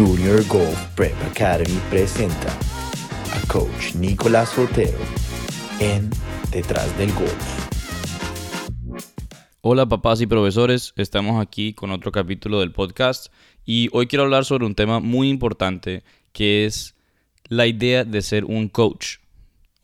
Junior 0.00 0.42
Golf 0.46 0.82
Prep 0.94 1.12
Academy 1.30 1.78
presenta 1.90 2.48
a 3.34 3.46
Coach 3.52 3.94
Nicolás 3.96 4.56
Otero 4.56 4.96
en 5.78 6.08
Detrás 6.50 6.96
del 6.96 7.12
Golf. 7.12 7.68
Hola 9.60 9.84
papás 9.84 10.22
y 10.22 10.26
profesores, 10.26 10.94
estamos 10.96 11.38
aquí 11.38 11.74
con 11.74 11.90
otro 11.90 12.12
capítulo 12.12 12.60
del 12.60 12.72
podcast 12.72 13.30
y 13.66 13.90
hoy 13.92 14.06
quiero 14.06 14.22
hablar 14.22 14.46
sobre 14.46 14.64
un 14.64 14.74
tema 14.74 15.00
muy 15.00 15.28
importante 15.28 16.02
que 16.32 16.64
es 16.64 16.96
la 17.48 17.66
idea 17.66 18.04
de 18.04 18.22
ser 18.22 18.46
un 18.46 18.70
coach. 18.70 19.19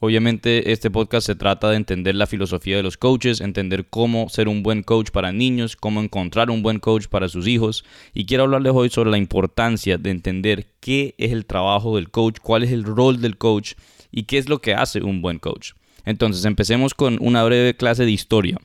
Obviamente 0.07 0.71
este 0.71 0.89
podcast 0.89 1.27
se 1.27 1.35
trata 1.35 1.69
de 1.69 1.77
entender 1.77 2.15
la 2.15 2.29
filosofía 2.29 2.77
de 2.77 2.85
los 2.85 2.97
coaches, 2.97 3.41
entender 3.41 3.87
cómo 3.91 4.29
ser 4.29 4.47
un 4.47 4.63
buen 4.63 4.85
coach 4.85 5.11
para 5.11 5.33
niños, 5.33 5.75
cómo 5.75 6.01
encontrar 6.01 6.49
un 6.49 6.63
buen 6.63 6.79
coach 6.79 7.09
para 7.09 7.29
sus 7.29 7.49
hijos 7.49 7.85
y 8.15 8.25
quiero 8.25 8.45
hablarles 8.45 8.73
hoy 8.73 8.89
sobre 8.89 9.11
la 9.11 9.19
importancia 9.19 9.99
de 9.99 10.11
entender 10.11 10.69
qué 10.79 11.17
es 11.19 11.33
el 11.33 11.45
trabajo 11.45 11.97
del 11.97 12.13
coach, 12.13 12.37
cuál 12.41 12.63
es 12.63 12.71
el 12.71 12.85
rol 12.85 13.21
del 13.21 13.37
coach 13.37 13.73
y 14.13 14.23
qué 14.27 14.39
es 14.39 14.49
lo 14.49 14.61
que 14.61 14.75
hace 14.75 15.03
un 15.03 15.23
buen 15.23 15.41
coach. 15.41 15.73
Entonces 16.05 16.45
empecemos 16.45 16.95
con 16.95 17.19
una 17.21 17.43
breve 17.43 17.77
clase 17.77 18.05
de 18.05 18.13
historia. 18.13 18.59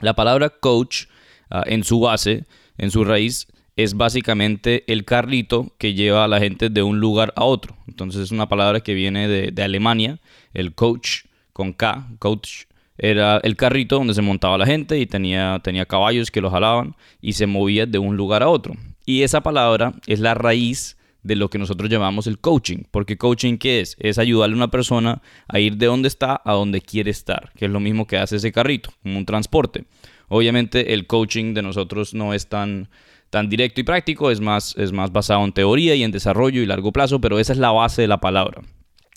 La 0.00 0.14
palabra 0.14 0.50
coach 0.50 1.04
ah, 1.50 1.62
en 1.66 1.84
su 1.84 2.00
base, 2.00 2.46
en 2.78 2.90
su 2.90 3.04
raíz, 3.04 3.46
es 3.76 3.94
básicamente 3.94 4.84
el 4.92 5.04
carrito 5.04 5.72
que 5.78 5.94
lleva 5.94 6.24
a 6.24 6.28
la 6.28 6.38
gente 6.38 6.70
de 6.70 6.82
un 6.82 7.00
lugar 7.00 7.32
a 7.36 7.44
otro. 7.44 7.76
Entonces 7.88 8.22
es 8.22 8.30
una 8.30 8.48
palabra 8.48 8.80
que 8.80 8.94
viene 8.94 9.28
de, 9.28 9.62
Alemania. 9.62 10.20
El 10.52 10.74
coach 10.74 11.24
con 11.52 11.72
K, 11.72 12.08
coach, 12.18 12.64
era 12.96 13.38
el 13.38 13.56
carrito 13.56 13.96
donde 13.96 14.14
se 14.14 14.22
montaba 14.22 14.56
la 14.56 14.66
gente 14.66 14.98
y 14.98 15.06
tenía, 15.06 15.60
tenía 15.64 15.86
caballos 15.86 16.30
que 16.30 16.40
lo 16.40 16.50
jalaban 16.50 16.94
y 17.20 17.32
se 17.32 17.46
movía 17.46 17.86
de 17.86 17.98
un 17.98 18.16
lugar 18.16 18.42
a 18.42 18.48
otro. 18.48 18.74
Y 19.04 19.22
esa 19.22 19.42
palabra 19.42 19.94
es 20.06 20.20
la 20.20 20.34
raíz 20.34 20.96
de 21.24 21.34
lo 21.34 21.50
que 21.50 21.58
nosotros 21.58 21.90
llamamos 21.90 22.28
el 22.28 22.38
coaching. 22.38 22.84
Porque 22.90 23.18
coaching, 23.18 23.56
¿qué 23.56 23.80
es? 23.80 23.96
Es 23.98 24.18
ayudarle 24.18 24.54
a 24.54 24.58
una 24.58 24.70
persona 24.70 25.20
a 25.48 25.58
ir 25.58 25.76
de 25.76 25.86
donde 25.86 26.06
está 26.06 26.40
a 26.44 26.52
donde 26.52 26.80
quiere 26.80 27.10
estar, 27.10 27.50
que 27.56 27.64
es 27.64 27.70
lo 27.70 27.80
mismo 27.80 28.06
que 28.06 28.18
hace 28.18 28.36
ese 28.36 28.52
carrito, 28.52 28.90
como 29.02 29.18
un 29.18 29.26
transporte. 29.26 29.84
Obviamente 30.28 30.94
el 30.94 31.06
coaching 31.06 31.54
de 31.54 31.62
nosotros 31.62 32.14
no 32.14 32.34
es 32.34 32.48
tan 32.48 32.88
tan 33.34 33.48
directo 33.48 33.80
y 33.80 33.82
práctico, 33.82 34.30
es 34.30 34.40
más, 34.40 34.76
es 34.78 34.92
más 34.92 35.10
basado 35.10 35.44
en 35.44 35.50
teoría 35.50 35.96
y 35.96 36.04
en 36.04 36.12
desarrollo 36.12 36.62
y 36.62 36.66
largo 36.66 36.92
plazo, 36.92 37.20
pero 37.20 37.40
esa 37.40 37.52
es 37.52 37.58
la 37.58 37.72
base 37.72 38.02
de 38.02 38.06
la 38.06 38.20
palabra. 38.20 38.62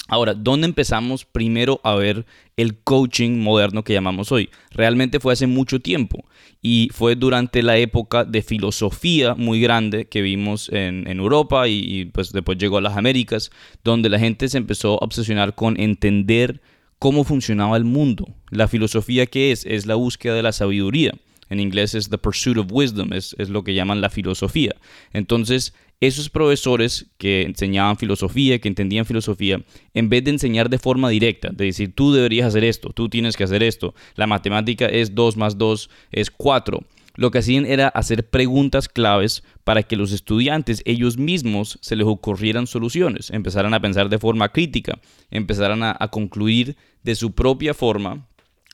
Ahora, 0.07 0.33
¿dónde 0.33 0.65
empezamos 0.65 1.23
primero 1.23 1.79
a 1.83 1.93
ver 1.93 2.25
el 2.55 2.79
coaching 2.79 3.39
moderno 3.43 3.83
que 3.83 3.93
llamamos 3.93 4.31
hoy? 4.31 4.49
Realmente 4.71 5.19
fue 5.19 5.33
hace 5.33 5.45
mucho 5.45 5.81
tiempo 5.81 6.25
y 6.63 6.89
fue 6.95 7.15
durante 7.15 7.61
la 7.61 7.77
época 7.77 8.25
de 8.25 8.41
filosofía 8.41 9.35
muy 9.35 9.61
grande 9.61 10.05
que 10.07 10.23
vimos 10.23 10.67
en, 10.73 11.05
Europa 11.05 11.67
y, 11.67 11.83
y, 11.85 12.05
pues 12.05 12.31
después 12.31 12.57
llegó 12.57 12.79
a 12.79 12.81
las 12.81 12.97
Américas, 12.97 13.51
donde 13.83 14.09
la 14.09 14.17
gente 14.17 14.49
se 14.49 14.57
empezó 14.57 14.93
a 14.93 15.05
obsesionar 15.05 15.53
con 15.53 15.79
entender 15.79 16.59
cómo 16.97 17.23
funcionaba 17.23 17.77
el 17.77 17.83
mundo. 17.83 18.33
La 18.49 18.67
filosofía 18.67 19.27
que 19.27 19.51
es 19.51 19.63
es 19.67 19.85
la 19.85 19.93
búsqueda 19.93 20.33
de 20.33 20.41
la 20.41 20.53
sabiduría. 20.53 21.13
En 21.49 21.59
inglés 21.59 21.95
es 21.95 22.09
The 22.09 22.17
Pursuit 22.17 22.57
of 22.57 22.67
Wisdom, 22.71 23.13
es, 23.13 23.35
lo 23.49 23.63
que 23.63 23.73
llaman 23.73 24.01
la 24.01 24.09
filosofía. 24.09 24.75
Entonces, 25.13 25.73
esos 25.99 26.29
profesores 26.29 27.07
que 27.17 27.43
enseñaban 27.43 27.97
filosofía, 27.97 28.59
que 28.59 28.67
entendían 28.67 29.05
filosofía, 29.05 29.61
en 29.93 30.09
vez 30.09 30.23
de 30.23 30.31
enseñar 30.31 30.69
de 30.69 30.77
forma 30.77 31.09
directa, 31.09 31.49
de 31.51 31.65
decir 31.65 31.93
tú 31.95 32.13
deberías 32.13 32.47
hacer 32.47 32.63
esto, 32.63 32.89
tú 32.89 33.09
tienes 33.09 33.35
que 33.35 33.43
hacer 33.43 33.63
esto, 33.63 33.95
la 34.15 34.27
matemática 34.27 34.85
es 34.85 35.15
2 35.15 35.37
más 35.37 35.57
2 35.57 35.89
es 36.11 36.29
4, 36.29 36.85
lo 37.15 37.31
que 37.31 37.39
hacían 37.39 37.65
era 37.65 37.87
hacer 37.87 38.29
preguntas 38.29 38.87
claves 38.87 39.43
para 39.63 39.81
que 39.81 39.95
los 39.95 40.11
estudiantes 40.11 40.83
ellos 40.85 41.17
mismos 41.17 41.79
se 41.81 41.95
les 41.95 42.05
ocurrieran 42.05 42.67
soluciones, 42.67 43.31
empezaran 43.31 43.73
a 43.73 43.81
pensar 43.81 44.07
de 44.09 44.19
forma 44.19 44.49
crítica, 44.49 44.99
empezaran 45.31 45.81
a, 45.81 45.97
a 45.99 46.09
concluir 46.09 46.77
de 47.03 47.15
su 47.15 47.31
propia 47.31 47.73
forma 47.73 48.27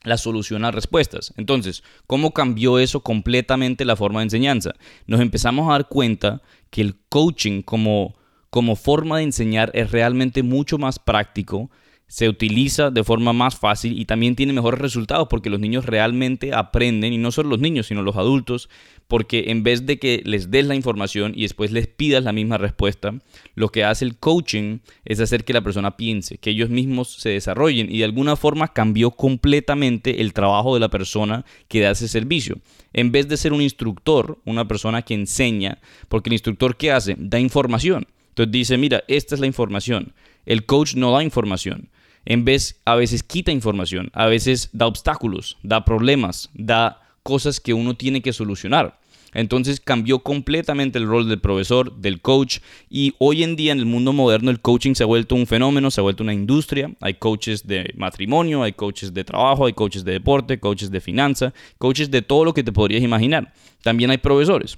la 0.04 0.18
solución 0.18 0.66
a 0.66 0.72
respuestas. 0.72 1.34
Entonces, 1.38 1.84
¿cómo 2.08 2.32
cambió 2.32 2.80
eso 2.80 3.02
completamente 3.02 3.86
la 3.86 3.96
forma 3.96 4.20
de 4.20 4.26
enseñanza? 4.26 4.74
Nos 5.08 5.22
empezamos 5.22 5.68
a 5.68 5.74
dar 5.74 5.88
cuenta 5.88 6.42
que 6.70 6.82
el 6.82 6.96
coaching 7.10 7.62
como, 7.62 8.16
como 8.50 8.76
forma 8.76 9.18
de 9.18 9.24
enseñar 9.24 9.72
es 9.74 9.92
realmente 9.92 10.44
mucho 10.44 10.78
más 10.78 11.00
práctico 11.00 11.70
se 12.14 12.30
utiliza 12.30 12.92
de 12.92 13.04
forma 13.04 13.34
más 13.34 13.58
fácil 13.58 14.00
y 14.00 14.06
también 14.06 14.36
tiene 14.36 14.54
mejores 14.54 14.80
resultados 14.80 15.28
porque 15.32 15.50
los 15.50 15.60
niños 15.60 15.88
realmente 15.88 16.54
aprenden, 16.54 17.12
y 17.12 17.18
no 17.18 17.32
solo 17.32 17.50
los 17.50 17.60
niños, 17.60 17.88
sino 17.88 18.04
los 18.04 18.18
adultos, 18.18 18.70
porque 19.08 19.46
en 19.48 19.64
vez 19.64 19.88
de 19.88 19.98
que 19.98 20.22
les 20.24 20.52
des 20.52 20.68
la 20.68 20.76
información 20.76 21.34
y 21.36 21.42
después 21.42 21.72
les 21.72 21.88
pidas 21.88 22.24
la 22.24 22.32
misma 22.32 22.60
respuesta, 22.60 23.16
lo 23.56 23.70
que 23.70 23.84
hace 23.84 24.06
el 24.06 24.16
coaching 24.16 24.78
es 25.06 25.22
hacer 25.22 25.44
que 25.44 25.54
la 25.54 25.64
persona 25.64 25.98
piense, 25.98 26.38
que 26.38 26.52
ellos 26.52 26.70
mismos 26.70 27.16
se 27.16 27.30
desarrollen 27.30 27.92
y 27.92 27.98
de 27.98 28.04
alguna 28.04 28.36
forma 28.36 28.68
cambió 28.68 29.10
completamente 29.10 30.22
el 30.22 30.34
trabajo 30.34 30.76
de 30.76 30.82
la 30.82 30.90
persona 30.90 31.46
que 31.68 31.80
da 31.80 31.90
ese 31.90 32.08
servicio. 32.08 32.60
En 32.94 33.12
vez 33.12 33.28
de 33.28 33.38
ser 33.38 33.54
un 33.54 33.62
instructor, 33.64 34.38
una 34.46 34.68
persona 34.68 35.02
que 35.02 35.16
enseña, 35.16 35.80
porque 36.10 36.30
el 36.30 36.34
instructor 36.34 36.78
¿qué 36.78 36.92
hace? 36.92 37.16
Da 37.18 37.40
información. 37.40 38.06
Entonces 38.30 38.52
dice, 38.52 38.78
mira, 38.78 39.04
esta 39.08 39.34
es 39.34 39.42
la 39.42 39.48
información. 39.48 40.14
El 40.46 40.68
coach 40.68 40.94
no 40.94 41.12
da 41.12 41.24
información 41.24 41.90
en 42.26 42.46
vez 42.46 42.82
a 42.86 42.96
veces 42.96 43.24
quita 43.24 43.52
información, 43.52 44.10
a 44.14 44.28
veces 44.28 44.70
da 44.74 44.88
obstáculos, 44.88 45.58
da 45.64 45.86
problemas, 45.86 46.50
da 46.54 47.02
cosas 47.24 47.60
que 47.60 47.74
uno 47.74 47.96
tiene 47.96 48.22
que 48.22 48.34
solucionar. 48.34 49.00
Entonces 49.34 49.80
cambió 49.80 50.20
completamente 50.20 51.00
el 51.00 51.08
rol 51.08 51.28
del 51.28 51.40
profesor, 51.40 51.96
del 51.98 52.22
coach 52.22 52.60
y 52.90 53.16
hoy 53.18 53.44
en 53.44 53.56
día 53.56 53.72
en 53.72 53.80
el 53.80 53.86
mundo 53.86 54.14
moderno 54.14 54.52
el 54.52 54.60
coaching 54.60 54.94
se 54.94 55.04
ha 55.04 55.08
vuelto 55.08 55.36
un 55.36 55.48
fenómeno, 55.48 55.90
se 55.90 56.02
ha 56.02 56.04
vuelto 56.04 56.24
una 56.24 56.34
industria. 56.34 56.92
Hay 57.02 57.16
coaches 57.16 57.66
de 57.66 57.94
matrimonio, 57.98 58.64
hay 58.64 58.74
coaches 58.74 59.14
de 59.14 59.24
trabajo, 59.24 59.66
hay 59.66 59.74
coaches 59.74 60.04
de 60.04 60.12
deporte, 60.12 60.60
coaches 60.60 60.92
de 60.92 61.02
finanza, 61.02 61.54
coaches 61.80 62.12
de 62.12 62.22
todo 62.22 62.46
lo 62.46 62.54
que 62.54 62.64
te 62.64 62.72
podrías 62.72 63.02
imaginar. 63.02 63.54
También 63.82 64.12
hay 64.12 64.18
profesores. 64.20 64.78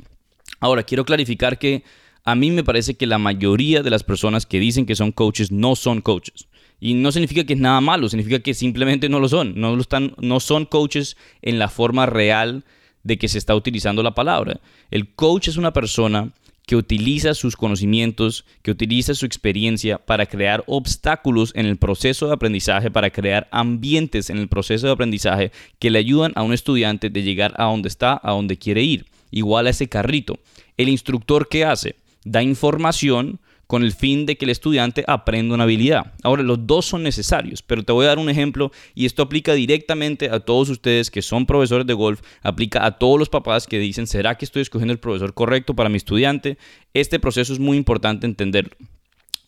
Ahora, 0.60 0.84
quiero 0.84 1.04
clarificar 1.04 1.60
que 1.60 1.84
a 2.24 2.34
mí 2.34 2.50
me 2.50 2.64
parece 2.64 2.96
que 2.96 3.06
la 3.06 3.18
mayoría 3.18 3.84
de 3.84 3.90
las 3.90 4.04
personas 4.04 4.46
que 4.46 4.60
dicen 4.60 4.86
que 4.86 4.96
son 4.96 5.12
coaches 5.12 5.52
no 5.52 5.76
son 5.76 6.02
coaches. 6.02 6.48
Y 6.80 6.94
no 6.94 7.12
significa 7.12 7.44
que 7.46 7.53
es 7.53 7.59
nada 7.59 7.81
malo, 7.81 8.09
significa 8.09 8.40
que 8.40 8.53
simplemente 8.53 9.09
no 9.09 9.19
lo 9.19 9.30
son. 9.30 9.53
No, 9.56 9.75
lo 9.75 9.81
están, 9.81 10.13
no 10.19 10.40
son 10.40 10.66
coaches 10.66 11.18
en 11.41 11.59
la 11.59 11.69
forma 11.69 12.06
real 12.06 12.63
de 13.03 13.18
que 13.18 13.28
se 13.28 13.38
está 13.38 13.56
utilizando 13.56 14.03
la 14.03 14.16
palabra. 14.16 14.59
El 14.91 15.14
coach 15.14 15.47
es 15.47 15.58
una 15.58 15.74
persona 15.74 16.31
que 16.66 16.75
utiliza 16.75 17.34
sus 17.34 17.56
conocimientos, 17.56 18.46
que 18.64 18.72
utiliza 18.72 19.14
su 19.14 19.25
experiencia 19.25 20.00
para 20.00 20.25
crear 20.25 20.64
obstáculos 20.68 21.52
en 21.56 21.68
el 21.68 21.78
proceso 21.78 22.28
de 22.28 22.34
aprendizaje, 22.34 22.90
para 22.90 23.12
crear 23.12 23.47
ambientes 23.52 24.30
en 24.30 24.38
el 24.38 24.47
proceso 24.47 24.88
de 24.88 24.94
aprendizaje 24.94 25.52
que 25.80 25.91
le 25.91 26.00
ayudan 26.00 26.34
a 26.35 26.41
un 26.41 26.53
estudiante 26.53 27.09
de 27.09 27.24
llegar 27.24 27.53
a 27.58 27.66
donde 27.66 27.90
está, 27.90 28.19
a 28.24 28.31
donde 28.31 28.58
quiere 28.58 28.81
ir. 28.81 29.06
Igual 29.31 29.68
a 29.68 29.72
ese 29.72 29.88
carrito. 29.88 30.40
El 30.78 30.90
instructor, 30.90 31.47
¿qué 31.50 31.66
hace? 31.66 31.96
Da 32.24 32.41
información 32.41 33.40
con 33.68 33.84
el 33.84 33.92
fin 33.92 34.26
de 34.26 34.38
que 34.38 34.46
el 34.46 34.52
estudiante 34.52 35.03
aprenda 35.08 35.56
una 35.56 35.64
habilidad. 35.64 36.14
Ahora, 36.24 36.44
los 36.44 36.68
dos 36.68 36.86
son 36.86 37.03
necesarios, 37.03 37.62
pero 37.62 37.84
te 37.84 37.92
voy 37.92 38.06
a 38.06 38.09
dar 38.09 38.20
un 38.20 38.30
ejemplo 38.30 38.72
y 38.94 39.06
esto 39.06 39.24
aplica 39.24 39.53
directamente 39.53 40.30
a 40.30 40.40
todos 40.40 40.70
ustedes 40.70 41.12
que 41.12 41.22
son 41.22 41.46
profesores 41.46 41.88
de 41.88 41.94
golf, 41.94 42.22
aplica 42.42 42.86
a 42.86 42.98
todos 42.98 43.20
los 43.20 43.30
papás 43.30 43.68
que 43.68 43.80
dicen, 43.80 44.08
¿será 44.08 44.36
que 44.36 44.46
estoy 44.46 44.62
escogiendo 44.62 44.94
el 44.94 45.00
profesor 45.00 45.34
correcto 45.34 45.76
para 45.76 45.90
mi 45.90 45.98
estudiante? 45.98 46.58
Este 46.94 47.20
proceso 47.20 47.53
es 47.53 47.59
muy 47.59 47.78
importante 47.78 48.26
entenderlo. 48.26 48.76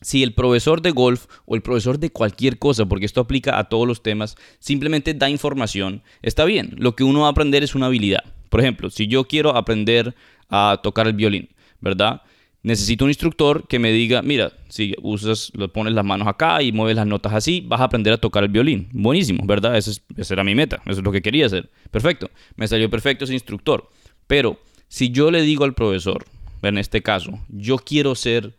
Si 0.00 0.22
el 0.22 0.32
profesor 0.32 0.80
de 0.80 0.92
golf 0.92 1.26
o 1.44 1.56
el 1.56 1.62
profesor 1.62 1.98
de 1.98 2.10
cualquier 2.10 2.58
cosa, 2.58 2.86
porque 2.86 3.06
esto 3.06 3.20
aplica 3.20 3.58
a 3.58 3.68
todos 3.68 3.86
los 3.86 4.02
temas, 4.02 4.36
simplemente 4.60 5.12
da 5.12 5.28
información, 5.28 6.02
está 6.22 6.44
bien. 6.44 6.74
Lo 6.78 6.94
que 6.94 7.02
uno 7.02 7.20
va 7.20 7.26
a 7.26 7.30
aprender 7.30 7.64
es 7.64 7.74
una 7.74 7.86
habilidad. 7.86 8.22
Por 8.48 8.60
ejemplo, 8.60 8.90
si 8.90 9.08
yo 9.08 9.24
quiero 9.24 9.56
aprender 9.56 10.14
a 10.48 10.80
tocar 10.82 11.08
el 11.08 11.14
violín, 11.14 11.48
¿verdad? 11.80 12.22
Necesito 12.62 13.04
un 13.04 13.10
instructor 13.10 13.68
que 13.68 13.78
me 13.78 13.92
diga, 13.92 14.20
mira, 14.20 14.52
si 14.68 14.94
usas, 15.00 15.52
lo 15.54 15.72
pones 15.72 15.94
las 15.94 16.04
manos 16.04 16.26
acá 16.26 16.60
y 16.60 16.72
mueves 16.72 16.96
las 16.96 17.06
notas 17.06 17.32
así, 17.32 17.64
vas 17.66 17.80
a 17.80 17.84
aprender 17.84 18.12
a 18.12 18.18
tocar 18.18 18.42
el 18.42 18.50
violín. 18.50 18.88
Buenísimo, 18.92 19.44
¿verdad? 19.46 19.76
Esa, 19.76 20.00
era 20.30 20.42
mi 20.42 20.54
meta, 20.54 20.82
eso 20.86 20.98
es 20.98 21.04
lo 21.04 21.12
que 21.12 21.22
quería 21.22 21.46
hacer. 21.46 21.70
Perfecto, 21.90 22.30
me 22.56 22.66
salió 22.66 22.90
perfecto 22.90 23.24
ese 23.24 23.34
instructor. 23.34 23.88
Pero 24.26 24.60
si 24.88 25.10
yo 25.10 25.30
le 25.30 25.42
digo 25.42 25.64
al 25.64 25.74
profesor, 25.74 26.24
en 26.62 26.78
este 26.78 27.00
caso, 27.00 27.38
yo 27.48 27.78
quiero 27.78 28.16
ser 28.16 28.56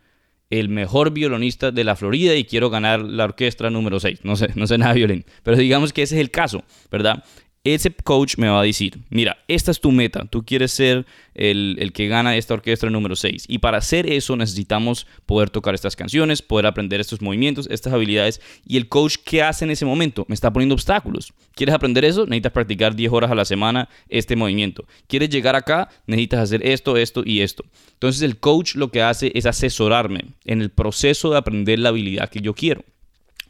el 0.50 0.70
mejor 0.70 1.12
violonista 1.12 1.72
de 1.72 1.84
la 1.84 1.96
Florida 1.96 2.36
y 2.36 2.46
quiero 2.46 2.70
ganar 2.70 3.02
la 3.02 3.26
orquesta 3.26 3.70
número 3.70 4.00
6. 4.00 4.22
No 4.24 4.38
sé, 4.38 4.50
no 4.56 4.66
sé 4.66 4.78
nada 4.78 4.94
de 4.94 5.00
violín, 5.00 5.26
pero 5.44 5.58
digamos 5.58 5.92
que 5.92 6.04
ese 6.04 6.16
es 6.16 6.22
el 6.22 6.32
caso, 6.32 6.64
¿verdad? 6.90 7.24
Ese 7.74 7.92
coach 7.92 8.38
me 8.38 8.50
va 8.50 8.62
a 8.62 8.64
decir, 8.64 9.00
mira, 9.10 9.38
esta 9.48 9.72
es 9.72 9.80
tu 9.80 9.92
meta, 9.92 10.26
tú 10.26 10.44
quieres 10.44 10.72
ser 10.72 11.06
el, 11.34 11.92
que 11.94 12.08
gana 12.08 12.36
esta 12.36 12.54
orquesta 12.54 12.90
número 12.90 13.16
6. 13.16 13.46
Y 13.48 13.60
para 13.60 13.78
hacer 13.78 14.12
eso 14.12 14.36
necesitamos 14.36 15.08
poder 15.26 15.50
tocar 15.50 15.74
estas 15.74 15.96
canciones, 15.96 16.42
poder 16.42 16.66
aprender 16.66 17.00
estos 17.00 17.22
movimientos, 17.22 17.68
estas 17.72 17.94
habilidades. 17.94 18.42
Y 18.66 18.78
el 18.78 18.88
coach, 18.90 19.16
¿qué 19.24 19.42
hace 19.42 19.66
en 19.66 19.72
ese 19.72 19.86
momento? 19.86 20.26
Me 20.28 20.36
está 20.36 20.52
poniendo 20.52 20.76
obstáculos. 20.76 21.34
¿Quieres 21.56 21.74
aprender 21.76 22.06
eso? 22.06 22.26
Necesitas 22.26 22.52
practicar 22.52 22.96
10 22.96 23.12
horas 23.12 23.32
a 23.32 23.36
la 23.36 23.46
semana 23.46 23.90
este 24.10 24.36
movimiento. 24.36 24.86
¿Quieres 25.08 25.30
llegar 25.30 25.56
acá? 25.56 25.90
Necesitas 26.08 26.42
hacer 26.42 26.66
esto, 26.66 26.98
esto 26.98 27.24
y 27.26 27.42
esto. 27.42 27.64
Entonces 27.94 28.22
el 28.22 28.38
coach 28.38 28.76
lo 28.76 28.92
que 28.92 29.02
hace 29.02 29.32
es 29.34 29.46
asesorarme 29.46 30.26
en 30.46 30.62
el 30.62 30.70
proceso 30.70 31.32
de 31.32 31.38
aprender 31.38 31.80
la 31.80 31.90
habilidad 31.90 32.30
que 32.30 32.42
yo 32.42 32.54
quiero. 32.54 32.84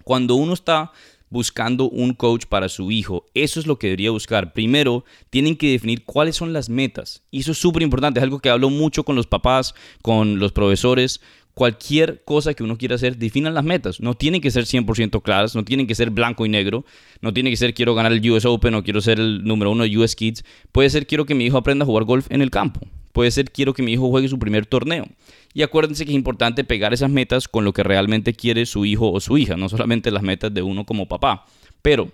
Cuando 0.04 0.36
uno 0.36 0.54
está 0.54 0.92
buscando 1.29 1.89
un 1.89 2.13
coach 2.13 2.45
para 2.45 2.69
su 2.69 2.91
hijo. 2.91 3.25
Eso 3.33 3.59
es 3.59 3.67
lo 3.67 3.77
que 3.77 3.87
debería 3.87 4.11
buscar. 4.11 4.53
Primero, 4.53 5.03
tienen 5.29 5.55
que 5.55 5.71
definir 5.71 6.05
cuáles 6.05 6.35
son 6.35 6.53
las 6.53 6.69
metas. 6.69 7.23
Y 7.31 7.41
eso 7.41 7.51
es 7.51 7.57
súper 7.57 7.83
importante. 7.83 8.19
Es 8.19 8.23
algo 8.23 8.39
que 8.39 8.49
hablo 8.49 8.69
mucho 8.69 9.03
con 9.03 9.15
los 9.15 9.27
papás, 9.27 9.75
con 10.01 10.39
los 10.39 10.51
profesores. 10.51 11.21
Cualquier 11.59 12.23
cosa 12.23 12.53
que 12.53 12.63
uno 12.63 12.77
quiera 12.77 12.95
hacer, 12.95 13.17
definan 13.17 13.53
las 13.53 13.65
metas. 13.65 14.00
No 14.00 14.13
tienen 14.13 14.39
que 14.39 14.50
ser 14.50 14.63
100% 14.63 15.21
claras, 15.21 15.56
no 15.57 15.65
tienen 15.65 15.88
que 15.88 15.94
ser 15.94 16.09
blanco 16.09 16.45
y 16.45 16.50
negro, 16.50 16.85
no 17.19 17.33
tiene 17.33 17.50
que 17.50 17.57
ser 17.57 17.73
quiero 17.73 17.94
ganar 17.95 18.13
el 18.13 18.31
US 18.31 18.45
Open 18.45 18.75
o 18.75 18.83
quiero 18.85 19.01
ser 19.01 19.19
el 19.19 19.44
número 19.44 19.69
uno 19.69 19.83
de 19.83 19.97
US 19.97 20.15
Kids. 20.15 20.45
Puede 20.71 20.89
ser 20.89 21.06
quiero 21.06 21.25
que 21.25 21.35
mi 21.35 21.44
hijo 21.44 21.57
aprenda 21.57 21.83
a 21.83 21.85
jugar 21.85 22.06
golf 22.06 22.27
en 22.29 22.41
el 22.41 22.50
campo. 22.50 22.79
Puede 23.11 23.29
ser 23.31 23.51
quiero 23.51 23.73
que 23.73 23.83
mi 23.83 23.91
hijo 23.91 24.07
juegue 24.07 24.29
su 24.29 24.39
primer 24.39 24.67
torneo. 24.67 25.06
Y 25.53 25.61
acuérdense 25.61 26.06
que 26.06 26.11
es 26.11 26.15
importante 26.15 26.63
pegar 26.63 26.94
esas 26.94 27.09
metas 27.09 27.50
con 27.50 27.65
lo 27.65 27.73
que 27.73 27.83
realmente 27.83 28.33
quiere 28.33 28.65
su 28.65 28.85
hijo 28.85 29.11
o 29.11 29.19
su 29.19 29.38
hija, 29.38 29.57
no 29.57 29.67
solamente 29.67 30.11
las 30.11 30.23
metas 30.23 30.53
de 30.53 30.61
uno 30.61 30.85
como 30.85 31.09
papá. 31.09 31.45
Pero 31.81 32.09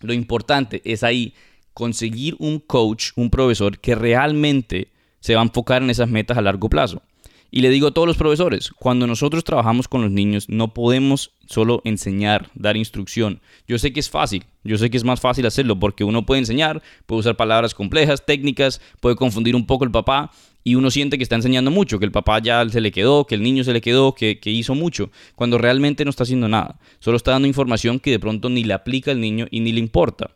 lo 0.00 0.14
importante 0.14 0.80
es 0.86 1.02
ahí 1.02 1.34
conseguir 1.74 2.34
un 2.38 2.58
coach, 2.60 3.10
un 3.14 3.28
profesor 3.28 3.78
que 3.78 3.94
realmente 3.94 4.88
se 5.20 5.34
va 5.34 5.42
a 5.42 5.44
enfocar 5.44 5.82
en 5.82 5.90
esas 5.90 6.08
metas 6.08 6.38
a 6.38 6.40
largo 6.40 6.70
plazo. 6.70 7.02
Y 7.50 7.62
le 7.62 7.70
digo 7.70 7.88
a 7.88 7.90
todos 7.90 8.06
los 8.06 8.16
profesores, 8.16 8.70
cuando 8.70 9.06
nosotros 9.06 9.42
trabajamos 9.42 9.88
con 9.88 10.02
los 10.02 10.10
niños 10.10 10.48
no 10.48 10.72
podemos 10.72 11.32
solo 11.46 11.82
enseñar, 11.84 12.50
dar 12.54 12.76
instrucción. 12.76 13.40
Yo 13.66 13.78
sé 13.78 13.92
que 13.92 14.00
es 14.00 14.08
fácil, 14.08 14.44
yo 14.62 14.78
sé 14.78 14.88
que 14.88 14.96
es 14.96 15.04
más 15.04 15.20
fácil 15.20 15.46
hacerlo 15.46 15.78
porque 15.78 16.04
uno 16.04 16.24
puede 16.24 16.40
enseñar, 16.40 16.82
puede 17.06 17.20
usar 17.20 17.36
palabras 17.36 17.74
complejas, 17.74 18.24
técnicas, 18.24 18.80
puede 19.00 19.16
confundir 19.16 19.56
un 19.56 19.66
poco 19.66 19.84
el 19.84 19.90
papá 19.90 20.30
y 20.62 20.74
uno 20.74 20.90
siente 20.90 21.16
que 21.16 21.22
está 21.22 21.36
enseñando 21.36 21.70
mucho, 21.70 21.98
que 21.98 22.04
el 22.04 22.12
papá 22.12 22.38
ya 22.38 22.68
se 22.68 22.80
le 22.80 22.92
quedó, 22.92 23.26
que 23.26 23.34
el 23.34 23.42
niño 23.42 23.64
se 23.64 23.72
le 23.72 23.80
quedó, 23.80 24.14
que, 24.14 24.38
que 24.38 24.50
hizo 24.50 24.74
mucho, 24.74 25.10
cuando 25.34 25.58
realmente 25.58 26.04
no 26.04 26.10
está 26.10 26.22
haciendo 26.22 26.48
nada. 26.48 26.78
Solo 26.98 27.16
está 27.16 27.32
dando 27.32 27.48
información 27.48 27.98
que 27.98 28.10
de 28.10 28.18
pronto 28.18 28.48
ni 28.48 28.62
le 28.62 28.74
aplica 28.74 29.10
al 29.10 29.20
niño 29.20 29.46
y 29.50 29.60
ni 29.60 29.72
le 29.72 29.80
importa. 29.80 30.30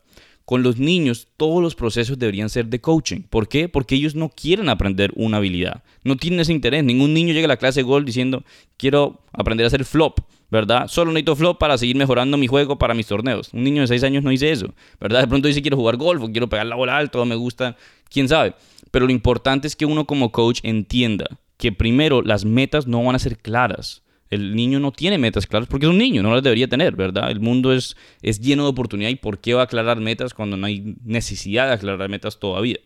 Con 0.44 0.62
los 0.62 0.78
niños, 0.78 1.28
todos 1.38 1.62
los 1.62 1.74
procesos 1.74 2.18
deberían 2.18 2.50
ser 2.50 2.66
de 2.66 2.80
coaching. 2.80 3.22
¿Por 3.22 3.48
qué? 3.48 3.68
Porque 3.68 3.94
ellos 3.94 4.14
no 4.14 4.28
quieren 4.28 4.68
aprender 4.68 5.10
una 5.16 5.38
habilidad. 5.38 5.82
No 6.02 6.16
tienen 6.16 6.40
ese 6.40 6.52
interés. 6.52 6.84
Ningún 6.84 7.14
niño 7.14 7.32
llega 7.32 7.46
a 7.46 7.48
la 7.48 7.56
clase 7.56 7.80
de 7.80 7.84
golf 7.84 8.04
diciendo, 8.04 8.44
quiero 8.76 9.22
aprender 9.32 9.64
a 9.64 9.68
hacer 9.68 9.86
flop, 9.86 10.20
¿verdad? 10.50 10.86
Solo 10.88 11.12
necesito 11.12 11.34
flop 11.34 11.58
para 11.58 11.78
seguir 11.78 11.96
mejorando 11.96 12.36
mi 12.36 12.46
juego 12.46 12.76
para 12.76 12.92
mis 12.92 13.06
torneos. 13.06 13.54
Un 13.54 13.64
niño 13.64 13.80
de 13.80 13.88
6 13.88 14.04
años 14.04 14.22
no 14.22 14.28
dice 14.28 14.50
eso, 14.50 14.74
¿verdad? 15.00 15.22
De 15.22 15.28
pronto 15.28 15.48
dice, 15.48 15.62
quiero 15.62 15.78
jugar 15.78 15.96
golf 15.96 16.22
o 16.22 16.30
quiero 16.30 16.48
pegar 16.48 16.66
la 16.66 16.76
bola 16.76 16.98
alto, 16.98 17.24
me 17.24 17.36
gusta, 17.36 17.76
quién 18.10 18.28
sabe. 18.28 18.54
Pero 18.90 19.06
lo 19.06 19.12
importante 19.12 19.66
es 19.66 19.74
que 19.74 19.86
uno 19.86 20.04
como 20.04 20.30
coach 20.30 20.60
entienda 20.62 21.26
que 21.56 21.72
primero 21.72 22.20
las 22.20 22.44
metas 22.44 22.86
no 22.86 23.02
van 23.02 23.16
a 23.16 23.18
ser 23.18 23.38
claras. 23.38 24.03
El 24.34 24.56
niño 24.56 24.80
no 24.80 24.92
tiene 24.92 25.18
metas 25.18 25.46
claras 25.46 25.68
porque 25.68 25.86
es 25.86 25.90
un 25.90 25.98
niño, 25.98 26.22
no 26.22 26.32
las 26.32 26.42
debería 26.42 26.68
tener, 26.68 26.96
¿verdad? 26.96 27.30
El 27.30 27.40
mundo 27.40 27.72
es, 27.72 27.96
es 28.22 28.40
lleno 28.40 28.64
de 28.64 28.70
oportunidad 28.70 29.10
y 29.10 29.16
¿por 29.16 29.38
qué 29.38 29.54
va 29.54 29.62
a 29.62 29.64
aclarar 29.64 30.00
metas 30.00 30.34
cuando 30.34 30.56
no 30.56 30.66
hay 30.66 30.96
necesidad 31.04 31.68
de 31.68 31.74
aclarar 31.74 32.08
metas 32.08 32.38
todavía? 32.38 32.78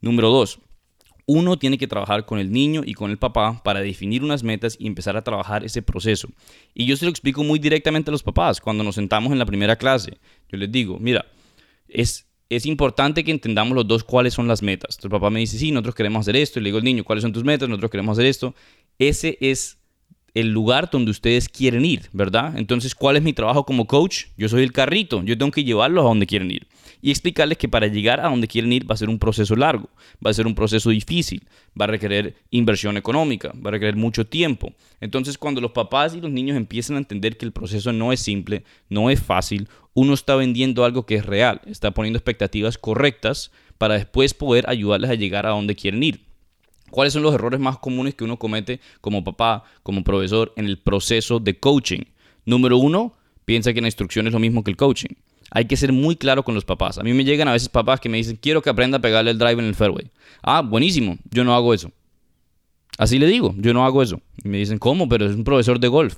Número 0.00 0.30
dos, 0.30 0.60
uno 1.26 1.58
tiene 1.58 1.76
que 1.76 1.88
trabajar 1.88 2.24
con 2.24 2.38
el 2.38 2.52
niño 2.52 2.82
y 2.84 2.94
con 2.94 3.10
el 3.10 3.18
papá 3.18 3.60
para 3.64 3.80
definir 3.80 4.22
unas 4.22 4.44
metas 4.44 4.76
y 4.78 4.86
empezar 4.86 5.16
a 5.16 5.22
trabajar 5.22 5.64
ese 5.64 5.82
proceso. 5.82 6.28
Y 6.72 6.86
yo 6.86 6.96
se 6.96 7.04
lo 7.04 7.10
explico 7.10 7.42
muy 7.42 7.58
directamente 7.58 8.10
a 8.10 8.12
los 8.12 8.22
papás 8.22 8.60
cuando 8.60 8.84
nos 8.84 8.94
sentamos 8.94 9.32
en 9.32 9.38
la 9.38 9.46
primera 9.46 9.76
clase. 9.76 10.18
Yo 10.48 10.56
les 10.56 10.70
digo, 10.70 10.98
mira, 11.00 11.26
es, 11.88 12.26
es 12.48 12.64
importante 12.64 13.24
que 13.24 13.32
entendamos 13.32 13.74
los 13.74 13.88
dos 13.88 14.04
cuáles 14.04 14.34
son 14.34 14.46
las 14.46 14.62
metas. 14.62 14.98
El 15.02 15.10
papá 15.10 15.30
me 15.30 15.40
dice, 15.40 15.58
sí, 15.58 15.72
nosotros 15.72 15.96
queremos 15.96 16.20
hacer 16.20 16.36
esto. 16.36 16.60
Y 16.60 16.62
le 16.62 16.68
digo 16.68 16.78
al 16.78 16.84
niño, 16.84 17.02
¿cuáles 17.02 17.22
son 17.22 17.32
tus 17.32 17.44
metas? 17.44 17.68
Nosotros 17.68 17.90
queremos 17.90 18.16
hacer 18.16 18.26
esto. 18.26 18.54
Ese 18.98 19.36
es 19.40 19.78
el 20.36 20.52
lugar 20.52 20.90
donde 20.90 21.10
ustedes 21.10 21.48
quieren 21.48 21.86
ir, 21.86 22.10
¿verdad? 22.12 22.58
Entonces, 22.58 22.94
¿cuál 22.94 23.16
es 23.16 23.22
mi 23.22 23.32
trabajo 23.32 23.64
como 23.64 23.86
coach? 23.86 24.26
Yo 24.36 24.50
soy 24.50 24.64
el 24.64 24.70
carrito, 24.70 25.22
yo 25.24 25.38
tengo 25.38 25.50
que 25.50 25.64
llevarlos 25.64 26.04
a 26.04 26.08
donde 26.08 26.26
quieren 26.26 26.50
ir. 26.50 26.66
Y 27.00 27.10
explicarles 27.10 27.56
que 27.56 27.70
para 27.70 27.86
llegar 27.86 28.20
a 28.20 28.28
donde 28.28 28.46
quieren 28.46 28.70
ir 28.70 28.88
va 28.88 28.94
a 28.94 28.98
ser 28.98 29.08
un 29.08 29.18
proceso 29.18 29.56
largo, 29.56 29.88
va 30.24 30.30
a 30.30 30.34
ser 30.34 30.46
un 30.46 30.54
proceso 30.54 30.90
difícil, 30.90 31.42
va 31.80 31.86
a 31.86 31.88
requerir 31.88 32.36
inversión 32.50 32.98
económica, 32.98 33.50
va 33.54 33.68
a 33.68 33.70
requerir 33.70 33.96
mucho 33.96 34.26
tiempo. 34.26 34.74
Entonces, 35.00 35.38
cuando 35.38 35.62
los 35.62 35.70
papás 35.70 36.14
y 36.14 36.20
los 36.20 36.30
niños 36.30 36.58
empiezan 36.58 36.96
a 36.96 36.98
entender 36.98 37.38
que 37.38 37.46
el 37.46 37.52
proceso 37.52 37.90
no 37.94 38.12
es 38.12 38.20
simple, 38.20 38.62
no 38.90 39.08
es 39.08 39.22
fácil, 39.22 39.70
uno 39.94 40.12
está 40.12 40.36
vendiendo 40.36 40.84
algo 40.84 41.06
que 41.06 41.14
es 41.14 41.24
real, 41.24 41.62
está 41.64 41.92
poniendo 41.92 42.18
expectativas 42.18 42.76
correctas 42.76 43.52
para 43.78 43.94
después 43.94 44.34
poder 44.34 44.68
ayudarles 44.68 45.08
a 45.08 45.14
llegar 45.14 45.46
a 45.46 45.50
donde 45.50 45.74
quieren 45.74 46.02
ir. 46.02 46.25
¿Cuáles 46.96 47.12
son 47.12 47.22
los 47.22 47.34
errores 47.34 47.60
más 47.60 47.76
comunes 47.76 48.14
que 48.14 48.24
uno 48.24 48.38
comete 48.38 48.80
como 49.02 49.22
papá, 49.22 49.64
como 49.82 50.02
profesor 50.02 50.54
en 50.56 50.64
el 50.64 50.78
proceso 50.78 51.38
de 51.38 51.60
coaching? 51.60 52.04
Número 52.46 52.78
uno, 52.78 53.12
piensa 53.44 53.74
que 53.74 53.82
la 53.82 53.88
instrucción 53.88 54.26
es 54.26 54.32
lo 54.32 54.38
mismo 54.38 54.64
que 54.64 54.70
el 54.70 54.78
coaching. 54.78 55.10
Hay 55.50 55.66
que 55.66 55.76
ser 55.76 55.92
muy 55.92 56.16
claro 56.16 56.42
con 56.42 56.54
los 56.54 56.64
papás. 56.64 56.96
A 56.96 57.02
mí 57.02 57.12
me 57.12 57.22
llegan 57.22 57.48
a 57.48 57.52
veces 57.52 57.68
papás 57.68 58.00
que 58.00 58.08
me 58.08 58.16
dicen, 58.16 58.38
quiero 58.40 58.62
que 58.62 58.70
aprenda 58.70 58.96
a 58.96 59.02
pegarle 59.02 59.30
el 59.30 59.38
drive 59.38 59.60
en 59.60 59.66
el 59.66 59.74
fairway. 59.74 60.10
Ah, 60.40 60.62
buenísimo, 60.62 61.18
yo 61.30 61.44
no 61.44 61.54
hago 61.54 61.74
eso. 61.74 61.92
Así 62.96 63.18
le 63.18 63.26
digo, 63.26 63.54
yo 63.58 63.74
no 63.74 63.84
hago 63.84 64.02
eso. 64.02 64.22
Y 64.42 64.48
me 64.48 64.56
dicen, 64.56 64.78
¿cómo? 64.78 65.06
Pero 65.06 65.26
es 65.26 65.36
un 65.36 65.44
profesor 65.44 65.78
de 65.78 65.88
golf. 65.88 66.16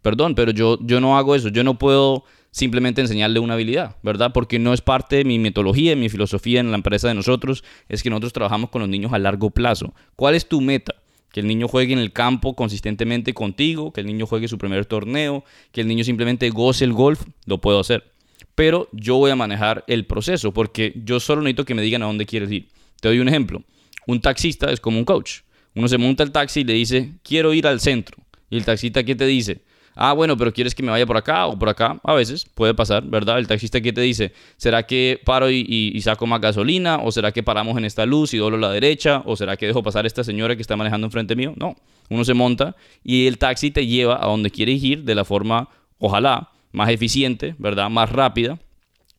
Perdón, 0.00 0.36
pero 0.36 0.52
yo, 0.52 0.78
yo 0.82 1.00
no 1.00 1.18
hago 1.18 1.34
eso. 1.34 1.48
Yo 1.48 1.64
no 1.64 1.76
puedo 1.76 2.22
simplemente 2.52 3.00
enseñarle 3.00 3.40
una 3.40 3.54
habilidad, 3.54 3.96
¿verdad? 4.02 4.30
Porque 4.32 4.58
no 4.58 4.72
es 4.72 4.82
parte 4.82 5.16
de 5.16 5.24
mi 5.24 5.38
metodología, 5.38 5.90
de 5.90 5.96
mi 5.96 6.08
filosofía 6.08 6.60
en 6.60 6.70
la 6.70 6.76
empresa 6.76 7.08
de 7.08 7.14
nosotros, 7.14 7.64
es 7.88 8.02
que 8.02 8.10
nosotros 8.10 8.34
trabajamos 8.34 8.70
con 8.70 8.80
los 8.82 8.88
niños 8.88 9.12
a 9.12 9.18
largo 9.18 9.50
plazo. 9.50 9.94
¿Cuál 10.14 10.34
es 10.34 10.46
tu 10.46 10.60
meta? 10.60 10.94
Que 11.32 11.40
el 11.40 11.46
niño 11.46 11.66
juegue 11.66 11.94
en 11.94 11.98
el 11.98 12.12
campo 12.12 12.54
consistentemente 12.54 13.32
contigo, 13.32 13.92
que 13.92 14.02
el 14.02 14.06
niño 14.06 14.26
juegue 14.26 14.48
su 14.48 14.58
primer 14.58 14.84
torneo, 14.84 15.44
que 15.72 15.80
el 15.80 15.88
niño 15.88 16.04
simplemente 16.04 16.50
goce 16.50 16.84
el 16.84 16.92
golf, 16.92 17.22
lo 17.46 17.58
puedo 17.58 17.80
hacer. 17.80 18.12
Pero 18.54 18.88
yo 18.92 19.16
voy 19.16 19.30
a 19.30 19.36
manejar 19.36 19.82
el 19.86 20.04
proceso 20.04 20.52
porque 20.52 20.92
yo 20.94 21.20
solo 21.20 21.40
necesito 21.40 21.64
que 21.64 21.74
me 21.74 21.80
digan 21.80 22.02
a 22.02 22.06
dónde 22.06 22.26
quieres 22.26 22.50
ir. 22.52 22.68
Te 23.00 23.08
doy 23.08 23.18
un 23.18 23.28
ejemplo. 23.28 23.64
Un 24.06 24.20
taxista 24.20 24.70
es 24.70 24.78
como 24.78 24.98
un 24.98 25.06
coach. 25.06 25.40
Uno 25.74 25.88
se 25.88 25.96
monta 25.96 26.22
el 26.22 26.32
taxi 26.32 26.60
y 26.60 26.64
le 26.64 26.74
dice, 26.74 27.14
quiero 27.22 27.54
ir 27.54 27.66
al 27.66 27.80
centro. 27.80 28.18
Y 28.50 28.58
el 28.58 28.66
taxista, 28.66 29.02
¿qué 29.04 29.14
te 29.14 29.24
dice? 29.24 29.62
Ah, 29.94 30.12
bueno, 30.12 30.36
pero 30.36 30.52
quieres 30.52 30.74
que 30.74 30.82
me 30.82 30.90
vaya 30.90 31.06
por 31.06 31.16
acá 31.16 31.46
o 31.46 31.58
por 31.58 31.68
acá. 31.68 32.00
A 32.02 32.14
veces 32.14 32.46
puede 32.46 32.74
pasar, 32.74 33.04
¿verdad? 33.04 33.38
El 33.38 33.46
taxista 33.46 33.80
que 33.80 33.92
te 33.92 34.00
dice, 34.00 34.32
¿será 34.56 34.84
que 34.84 35.20
paro 35.24 35.50
y, 35.50 36.00
saco 36.02 36.26
más 36.26 36.40
gasolina? 36.40 36.98
¿O 37.02 37.12
será 37.12 37.32
que 37.32 37.42
paramos 37.42 37.76
en 37.78 37.84
esta 37.84 38.06
luz 38.06 38.34
y 38.34 38.38
doblo 38.38 38.58
la 38.58 38.70
derecha? 38.70 39.22
¿O 39.26 39.36
será 39.36 39.56
que 39.56 39.66
dejo 39.66 39.82
pasar 39.82 40.04
a 40.04 40.06
esta 40.06 40.24
señora 40.24 40.56
que 40.56 40.62
está 40.62 40.76
manejando 40.76 41.06
enfrente 41.06 41.36
mío? 41.36 41.54
No, 41.56 41.76
uno 42.08 42.24
se 42.24 42.34
monta 42.34 42.76
y 43.04 43.26
el 43.26 43.38
taxi 43.38 43.70
te 43.70 43.86
lleva 43.86 44.22
a 44.22 44.26
donde 44.26 44.50
quieres 44.50 44.82
ir 44.82 45.04
de 45.04 45.14
la 45.14 45.24
forma, 45.24 45.68
ojalá, 45.98 46.50
más 46.72 46.88
eficiente, 46.88 47.54
¿verdad? 47.58 47.90
Más 47.90 48.10
rápida 48.10 48.58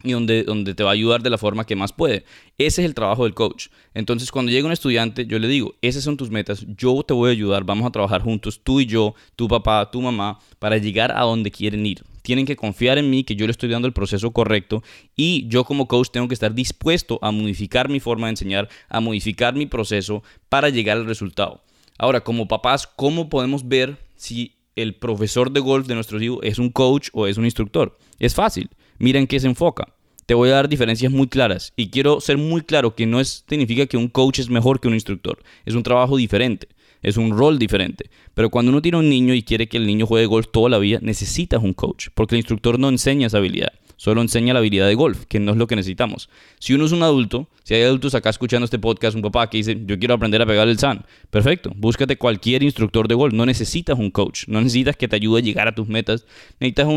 y 0.03 0.12
donde, 0.12 0.43
donde 0.43 0.75
te 0.75 0.83
va 0.83 0.91
a 0.91 0.93
ayudar 0.93 1.24
de 1.24 1.29
la 1.29 1.38
forma 1.38 1.65
que 1.65 1.75
más 1.75 1.93
puede. 1.93 2.25
Ese 2.57 2.81
es 2.81 2.86
el 2.86 2.93
trabajo 2.93 3.24
del 3.24 3.33
coach. 3.33 3.67
Entonces, 3.93 4.31
cuando 4.31 4.51
llega 4.51 4.65
un 4.65 4.74
estudiante, 4.74 5.25
yo 5.25 5.39
le 5.39 5.48
digo, 5.48 5.75
esas 5.81 6.03
son 6.03 6.17
tus 6.17 6.29
metas, 6.29 6.65
yo 6.77 7.03
te 7.03 7.13
voy 7.13 7.29
a 7.29 7.31
ayudar, 7.31 7.63
vamos 7.63 7.88
a 7.88 7.91
trabajar 7.91 8.22
juntos, 8.22 8.62
tú 8.63 8.79
y 8.79 8.86
yo, 8.86 9.15
tu 9.36 9.48
papá, 9.48 9.89
tu 9.89 10.01
mamá, 10.01 10.39
para 10.60 10.77
llegar 10.77 11.12
a 11.12 11.22
donde 11.22 11.51
quieren 11.51 11.86
ir. 11.86 12.03
Tienen 12.22 12.45
que 12.45 12.55
confiar 12.55 12.98
en 12.98 13.10
mí, 13.10 13.24
que 13.24 13.36
yo 13.36 13.45
le 13.45 13.51
estoy 13.51 13.69
dando 13.69 13.88
el 13.88 13.93
proceso 13.93 14.31
correcto 14.31 14.81
y 15.15 15.45
yo 15.48 15.65
como 15.65 15.88
coach 15.88 16.10
tengo 16.12 16.27
que 16.27 16.33
estar 16.33 16.53
dispuesto 16.53 17.19
a 17.22 17.31
modificar 17.31 17.89
mi 17.89 18.00
forma 18.00 18.27
de 18.27 18.31
enseñar, 18.31 18.69
a 18.88 19.01
modificar 19.01 19.55
mi 19.55 19.65
proceso 19.65 20.24
para 20.48 20.69
llegar 20.69 20.98
al 20.98 21.05
resultado. 21.05 21.63
Ahora, 21.98 22.22
como 22.22 22.48
papás, 22.48 22.88
¿cómo 22.88 23.29
podemos 23.29 23.67
ver 23.67 23.98
si 24.15 24.55
el 24.75 24.95
profesor 24.95 25.51
de 25.51 25.60
golf 25.60 25.86
de 25.86 25.95
nuestros 25.95 26.22
hijos 26.22 26.39
es 26.43 26.60
un 26.60 26.69
coach 26.69 27.10
o 27.12 27.27
es 27.27 27.38
un 27.38 27.45
instructor? 27.45 27.98
Es 28.19 28.33
fácil 28.33 28.69
miren 29.03 29.27
qué 29.27 29.38
se 29.39 29.48
enfoca. 29.48 29.93
Te 30.25 30.33
voy 30.33 30.50
a 30.50 30.53
dar 30.53 30.69
diferencias 30.69 31.12
muy 31.12 31.27
claras 31.27 31.74
y 31.75 31.89
quiero 31.89 32.22
ser 32.22 32.38
muy 32.38 32.62
claro 32.62 32.95
que 32.95 33.05
no 33.05 33.19
es, 33.19 33.43
significa 33.50 33.86
que 33.86 33.98
un 33.98 34.07
coach 34.07 34.39
es 34.39 34.50
mejor 34.50 34.79
que 34.79 34.88
un 34.88 34.93
instructor. 34.93 35.43
Es 35.65 35.75
un 35.75 35.83
trabajo 35.83 36.15
diferente, 36.15 36.69
es 37.01 37.17
un 37.17 37.38
rol 37.38 37.60
diferente. 37.60 38.10
Pero 38.33 38.50
cuando 38.50 38.72
uno 38.72 38.81
tiene 38.81 39.00
un 39.00 39.10
niño 39.10 39.33
y 39.33 39.43
quiere 39.43 39.67
que 39.67 39.75
el 39.75 39.86
niño 39.86 40.07
juegue 40.07 40.25
golf 40.25 40.48
toda 40.53 40.69
la 40.69 40.77
vida, 40.77 41.00
necesitas 41.01 41.62
un 41.62 41.74
coach, 41.74 42.07
porque 42.15 42.36
el 42.36 42.39
instructor 42.39 42.79
no 42.79 42.88
enseña 42.88 43.27
esa 43.27 43.39
habilidad 43.39 43.74
solo 44.03 44.22
enseña 44.22 44.51
la 44.51 44.60
habilidad 44.60 44.86
de 44.86 44.95
golf, 44.95 45.24
que 45.27 45.39
no 45.39 45.53
es 45.53 45.57
lo 45.57 45.65
que 45.65 45.77
necesitamos. 45.77 46.27
Si 46.60 46.74
uno 46.74 46.83
es 46.83 46.91
un 46.91 47.03
adulto, 47.03 47.48
si 47.63 47.74
hay 47.74 47.83
adultos 47.83 48.13
acá 48.13 48.31
escuchando 48.31 48.65
este 48.65 48.77
podcast, 48.77 49.15
un 49.15 49.22
papá 49.22 49.50
que 49.50 49.55
dice, 49.60 49.77
yo 49.86 49.98
quiero 49.98 50.15
aprender 50.15 50.41
a 50.41 50.45
pegar 50.45 50.67
el 50.67 50.77
san, 50.77 51.05
perfecto, 51.29 51.72
búscate 51.74 52.17
cualquier 52.17 52.63
instructor 52.63 53.07
de 53.07 53.15
golf, 53.15 53.33
no 53.33 53.45
necesitas 53.45 53.98
un 53.98 54.12
coach, 54.12 54.43
no 54.50 54.60
necesitas 54.60 54.98
que 54.98 55.07
te 55.07 55.15
ayude 55.15 55.39
a 55.39 55.41
llegar 55.41 55.69
a 55.69 55.72
tus 55.74 55.88
metas, 55.88 56.25
necesitas 56.60 56.89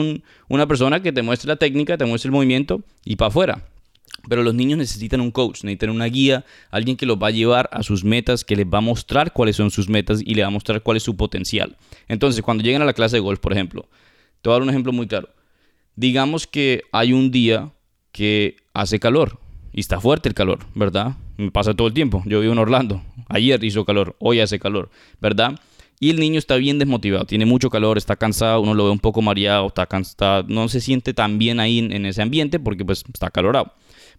una 0.49 0.67
persona 0.67 1.01
que 1.01 1.13
te 1.13 1.23
muestre 1.23 1.47
la 1.47 1.55
técnica, 1.55 1.97
te 1.97 2.07
muestre 2.07 2.27
el 2.27 2.33
movimiento 2.33 2.83
y 3.05 3.15
para 3.15 3.29
afuera. 3.29 3.69
Pero 4.29 4.43
los 4.43 4.55
niños 4.55 4.77
necesitan 4.77 5.21
un 5.21 5.31
coach, 5.31 5.63
necesitan 5.63 5.91
una 5.91 6.07
guía, 6.07 6.45
alguien 6.73 6.97
que 6.97 7.07
los 7.07 7.19
va 7.19 7.29
a 7.29 7.31
llevar 7.31 7.71
a 7.71 7.85
sus 7.85 8.03
metas, 8.03 8.45
que 8.45 8.57
les 8.57 8.67
va 8.67 8.79
a 8.79 8.81
mostrar 8.81 9.33
cuáles 9.33 9.55
son 9.55 9.71
sus 9.71 9.89
metas 9.89 10.23
y 10.25 10.35
les 10.35 10.43
va 10.43 10.49
a 10.49 10.51
mostrar 10.51 10.83
cuál 10.83 10.97
es 10.97 11.05
su 11.05 11.17
potencial. 11.17 11.77
Entonces, 12.09 12.43
cuando 12.43 12.65
lleguen 12.65 12.83
a 12.83 12.85
la 12.85 12.95
clase 12.95 13.15
de 13.15 13.21
golf, 13.21 13.39
por 13.39 13.53
ejemplo, 13.53 13.87
te 14.43 14.49
voy 14.49 14.55
a 14.55 14.59
dar 14.59 14.63
un 14.63 14.71
ejemplo 14.71 14.93
muy 14.93 15.07
claro. 15.07 15.29
Digamos 15.97 16.47
que 16.47 16.83
hay 16.93 17.13
un 17.13 17.31
día 17.31 17.73
que 18.13 18.57
hace 18.75 19.01
calor 19.01 19.41
y 19.73 19.81
está 19.81 20.01
fuerte 20.01 20.29
el 20.29 20.35
calor, 20.35 20.61
¿verdad? 20.75 21.17
Me 21.37 21.51
pasa 21.51 21.75
todo 21.75 21.89
el 21.89 21.95
tiempo. 21.95 22.23
Yo 22.27 22.41
vivo 22.41 22.53
en 22.53 22.59
Orlando. 22.59 23.03
Ayer 23.29 23.63
hizo 23.65 23.85
calor, 23.85 24.17
hoy 24.19 24.41
hace 24.41 24.59
calor, 24.59 24.91
¿verdad? 25.21 25.59
Y 25.99 26.11
el 26.11 26.21
niño 26.21 26.39
está 26.39 26.57
bien 26.57 26.79
desmotivado, 26.79 27.25
tiene 27.25 27.47
mucho 27.47 27.71
calor, 27.71 27.97
está 27.97 28.17
cansado, 28.17 28.61
uno 28.61 28.75
lo 28.75 28.85
ve 28.85 28.91
un 28.91 28.99
poco 28.99 29.23
mareado, 29.23 29.67
está 29.67 29.87
cansado, 29.87 30.45
no 30.47 30.69
se 30.69 30.81
siente 30.81 31.15
tan 31.15 31.39
bien 31.39 31.59
ahí 31.59 31.79
en, 31.79 32.05
ese 32.05 32.21
ambiente 32.21 32.61
porque 32.61 32.85
pues 32.85 33.03
está 33.13 33.31
calorado, 33.31 33.73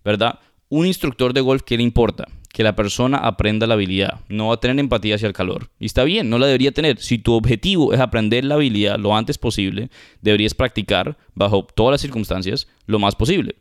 ¿verdad? 0.03 0.39
Un 0.69 0.86
instructor 0.86 1.33
de 1.33 1.41
golf, 1.41 1.62
¿qué 1.63 1.77
le 1.77 1.83
importa? 1.83 2.27
Que 2.51 2.63
la 2.63 2.75
persona 2.75 3.17
aprenda 3.17 3.67
la 3.67 3.75
habilidad, 3.75 4.21
no 4.27 4.47
va 4.47 4.55
a 4.55 4.59
tener 4.59 4.79
empatía 4.79 5.15
hacia 5.15 5.27
el 5.27 5.33
calor. 5.33 5.69
Y 5.79 5.86
está 5.86 6.03
bien, 6.03 6.29
no 6.29 6.39
la 6.39 6.47
debería 6.47 6.71
tener. 6.71 7.00
Si 7.00 7.17
tu 7.17 7.33
objetivo 7.33 7.93
es 7.93 8.00
aprender 8.00 8.43
la 8.43 8.55
habilidad 8.55 9.00
lo 9.00 9.15
antes 9.15 9.38
posible, 9.38 9.89
deberías 10.21 10.53
practicar 10.53 11.17
bajo 11.36 11.65
todas 11.65 11.91
las 11.91 12.01
circunstancias 12.01 12.67
lo 12.86 13.00
más 13.00 13.15
posible. 13.15 13.55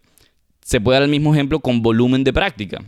Se 0.63 0.81
puede 0.81 0.97
dar 0.97 1.05
el 1.05 1.11
mismo 1.11 1.33
ejemplo 1.35 1.61
con 1.61 1.83
volumen 1.83 2.25
de 2.25 2.33
práctica. 2.33 2.83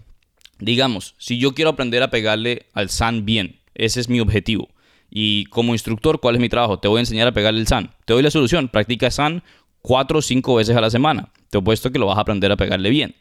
Digamos, 0.58 1.14
si 1.18 1.38
yo 1.38 1.54
quiero 1.54 1.70
aprender 1.70 2.02
a 2.02 2.10
pegarle 2.10 2.66
al 2.72 2.88
SAN 2.88 3.24
bien, 3.24 3.60
ese 3.74 4.00
es 4.00 4.08
mi 4.08 4.18
objetivo 4.18 4.68
y 5.10 5.46
como 5.46 5.72
instructor, 5.74 6.20
¿cuál 6.20 6.34
es 6.34 6.40
mi 6.40 6.48
trabajo? 6.48 6.78
Te 6.78 6.88
voy 6.88 6.98
a 6.98 7.00
enseñar 7.00 7.28
a 7.28 7.32
pegarle 7.32 7.60
el 7.60 7.66
SAN. 7.66 7.92
Te 8.04 8.12
doy 8.12 8.22
la 8.22 8.30
solución. 8.30 8.68
Practica 8.68 9.10
SAN 9.10 9.42
cuatro 9.80 10.18
o 10.18 10.22
cinco 10.22 10.56
veces 10.56 10.76
a 10.76 10.80
la 10.80 10.90
semana. 10.90 11.30
Te 11.50 11.58
opuesto 11.58 11.90
que 11.90 11.98
lo 11.98 12.06
vas 12.06 12.18
a 12.18 12.22
aprender 12.22 12.52
a 12.52 12.56
pegarle 12.56 12.90
bien. 12.90 13.14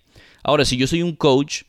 Ahora, 0.44 0.66
si 0.66 0.78
yo 0.78 0.88
soy 0.88 1.04
un 1.04 1.16
coach 1.16 1.64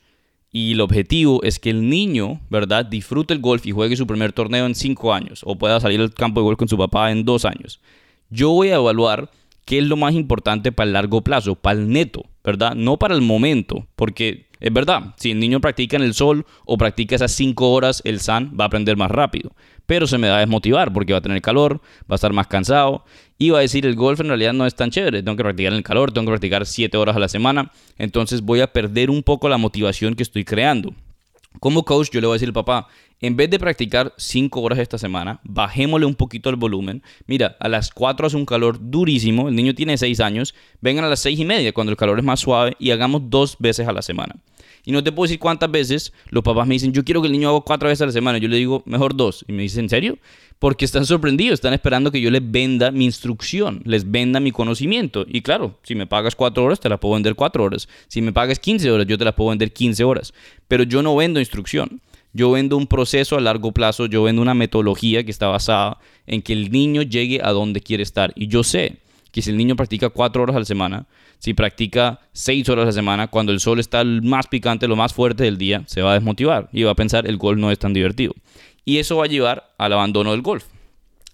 y 0.50 0.72
el 0.72 0.80
objetivo 0.80 1.42
es 1.42 1.58
que 1.58 1.70
el 1.70 1.88
niño, 1.88 2.40
¿verdad?, 2.50 2.86
disfrute 2.86 3.34
el 3.34 3.40
golf 3.40 3.66
y 3.66 3.72
juegue 3.72 3.96
su 3.96 4.06
primer 4.06 4.32
torneo 4.32 4.66
en 4.66 4.74
cinco 4.74 5.12
años 5.12 5.40
o 5.44 5.56
pueda 5.56 5.80
salir 5.80 6.00
al 6.00 6.14
campo 6.14 6.40
de 6.40 6.44
golf 6.44 6.58
con 6.58 6.68
su 6.68 6.78
papá 6.78 7.10
en 7.10 7.24
dos 7.24 7.44
años. 7.44 7.80
Yo 8.30 8.50
voy 8.50 8.68
a 8.68 8.76
evaluar 8.76 9.30
qué 9.64 9.78
es 9.78 9.84
lo 9.84 9.96
más 9.96 10.14
importante 10.14 10.72
para 10.72 10.86
el 10.86 10.94
largo 10.94 11.22
plazo, 11.22 11.54
para 11.54 11.78
el 11.78 11.90
neto, 11.90 12.24
¿verdad? 12.42 12.74
No 12.74 12.98
para 12.98 13.14
el 13.14 13.20
momento, 13.20 13.86
porque 13.96 14.47
es 14.60 14.72
verdad, 14.72 15.14
si 15.16 15.30
el 15.30 15.38
niño 15.38 15.60
practica 15.60 15.96
en 15.96 16.02
el 16.02 16.14
sol 16.14 16.46
o 16.64 16.76
practica 16.76 17.16
esas 17.16 17.32
cinco 17.32 17.70
horas, 17.70 18.02
el 18.04 18.20
SAN 18.20 18.56
va 18.58 18.64
a 18.64 18.66
aprender 18.66 18.96
más 18.96 19.10
rápido. 19.10 19.52
Pero 19.86 20.06
se 20.06 20.18
me 20.18 20.28
va 20.28 20.36
a 20.36 20.40
desmotivar 20.40 20.92
porque 20.92 21.12
va 21.12 21.20
a 21.20 21.22
tener 21.22 21.40
calor, 21.40 21.80
va 22.02 22.10
a 22.10 22.14
estar 22.16 22.32
más 22.32 22.46
cansado 22.46 23.04
y 23.38 23.50
va 23.50 23.58
a 23.58 23.62
decir 23.62 23.86
el 23.86 23.94
golf 23.94 24.20
en 24.20 24.28
realidad 24.28 24.52
no 24.52 24.66
es 24.66 24.74
tan 24.74 24.90
chévere, 24.90 25.22
tengo 25.22 25.36
que 25.36 25.44
practicar 25.44 25.72
en 25.72 25.78
el 25.78 25.84
calor, 25.84 26.12
tengo 26.12 26.26
que 26.26 26.32
practicar 26.32 26.66
7 26.66 26.96
horas 26.98 27.16
a 27.16 27.20
la 27.20 27.28
semana, 27.28 27.70
entonces 27.96 28.42
voy 28.42 28.60
a 28.60 28.72
perder 28.72 29.10
un 29.10 29.22
poco 29.22 29.48
la 29.48 29.56
motivación 29.56 30.14
que 30.14 30.24
estoy 30.24 30.44
creando. 30.44 30.92
Como 31.60 31.84
coach 31.84 32.10
yo 32.10 32.20
le 32.20 32.26
voy 32.26 32.34
a 32.34 32.36
decir 32.36 32.48
al 32.48 32.52
papá, 32.52 32.88
en 33.20 33.36
vez 33.36 33.50
de 33.50 33.58
practicar 33.58 34.14
5 34.16 34.60
horas 34.60 34.78
esta 34.78 34.98
semana, 34.98 35.40
bajémosle 35.44 36.06
un 36.06 36.14
poquito 36.14 36.50
el 36.50 36.56
volumen. 36.56 37.02
Mira, 37.26 37.56
a 37.60 37.68
las 37.68 37.90
4 37.90 38.26
hace 38.26 38.36
un 38.36 38.46
calor 38.46 38.78
durísimo, 38.80 39.48
el 39.48 39.56
niño 39.56 39.74
tiene 39.74 39.98
6 39.98 40.20
años, 40.20 40.54
vengan 40.80 41.04
a 41.04 41.08
las 41.08 41.20
6 41.20 41.38
y 41.38 41.44
media 41.44 41.72
cuando 41.72 41.90
el 41.90 41.96
calor 41.96 42.18
es 42.18 42.24
más 42.24 42.40
suave 42.40 42.76
y 42.78 42.90
hagamos 42.90 43.22
dos 43.30 43.56
veces 43.58 43.88
a 43.88 43.92
la 43.92 44.02
semana. 44.02 44.36
Y 44.84 44.92
no 44.92 45.04
te 45.04 45.12
puedo 45.12 45.26
decir 45.26 45.38
cuántas 45.38 45.70
veces 45.70 46.14
los 46.30 46.42
papás 46.42 46.66
me 46.66 46.74
dicen, 46.74 46.94
yo 46.94 47.04
quiero 47.04 47.20
que 47.20 47.26
el 47.26 47.32
niño 47.32 47.50
haga 47.50 47.60
cuatro 47.60 47.88
veces 47.88 48.00
a 48.00 48.06
la 48.06 48.12
semana. 48.12 48.38
Yo 48.38 48.48
le 48.48 48.56
digo, 48.56 48.82
mejor 48.86 49.14
dos. 49.14 49.44
Y 49.46 49.52
me 49.52 49.62
dicen, 49.62 49.84
¿en 49.84 49.88
serio? 49.90 50.18
Porque 50.58 50.86
están 50.86 51.04
sorprendidos, 51.04 51.54
están 51.54 51.74
esperando 51.74 52.10
que 52.10 52.22
yo 52.22 52.30
les 52.30 52.40
venda 52.50 52.90
mi 52.90 53.04
instrucción, 53.04 53.82
les 53.84 54.10
venda 54.10 54.40
mi 54.40 54.50
conocimiento. 54.50 55.26
Y 55.28 55.42
claro, 55.42 55.78
si 55.82 55.94
me 55.94 56.06
pagas 56.06 56.34
cuatro 56.34 56.64
horas, 56.64 56.80
te 56.80 56.88
la 56.88 56.98
puedo 56.98 57.14
vender 57.14 57.34
cuatro 57.34 57.64
horas. 57.64 57.86
Si 58.08 58.22
me 58.22 58.32
pagas 58.32 58.58
15 58.58 58.90
horas, 58.90 59.06
yo 59.06 59.18
te 59.18 59.26
la 59.26 59.36
puedo 59.36 59.50
vender 59.50 59.74
15 59.74 60.04
horas. 60.04 60.32
Pero 60.68 60.84
yo 60.84 61.02
no 61.02 61.14
vendo 61.14 61.38
instrucción. 61.38 62.00
Yo 62.38 62.52
vendo 62.52 62.76
un 62.76 62.86
proceso 62.86 63.36
a 63.36 63.40
largo 63.40 63.72
plazo, 63.72 64.06
yo 64.06 64.22
vendo 64.22 64.40
una 64.40 64.54
metodología 64.54 65.24
que 65.24 65.32
está 65.32 65.48
basada 65.48 65.98
en 66.24 66.40
que 66.40 66.52
el 66.52 66.70
niño 66.70 67.02
llegue 67.02 67.40
a 67.42 67.50
donde 67.50 67.80
quiere 67.80 68.04
estar. 68.04 68.32
Y 68.36 68.46
yo 68.46 68.62
sé 68.62 68.98
que 69.32 69.42
si 69.42 69.50
el 69.50 69.56
niño 69.56 69.74
practica 69.74 70.08
cuatro 70.08 70.44
horas 70.44 70.54
a 70.54 70.60
la 70.60 70.64
semana, 70.64 71.06
si 71.40 71.52
practica 71.52 72.20
seis 72.32 72.68
horas 72.68 72.84
a 72.84 72.86
la 72.86 72.92
semana, 72.92 73.26
cuando 73.26 73.50
el 73.50 73.58
sol 73.58 73.80
está 73.80 74.04
más 74.04 74.46
picante, 74.46 74.86
lo 74.86 74.94
más 74.94 75.12
fuerte 75.12 75.42
del 75.42 75.58
día, 75.58 75.82
se 75.86 76.00
va 76.00 76.12
a 76.12 76.14
desmotivar 76.14 76.68
y 76.72 76.84
va 76.84 76.92
a 76.92 76.94
pensar 76.94 77.26
el 77.26 77.38
golf 77.38 77.58
no 77.58 77.72
es 77.72 77.78
tan 77.80 77.92
divertido. 77.92 78.34
Y 78.84 78.98
eso 78.98 79.16
va 79.16 79.24
a 79.24 79.28
llevar 79.28 79.74
al 79.76 79.92
abandono 79.92 80.30
del 80.30 80.42
golf. 80.42 80.64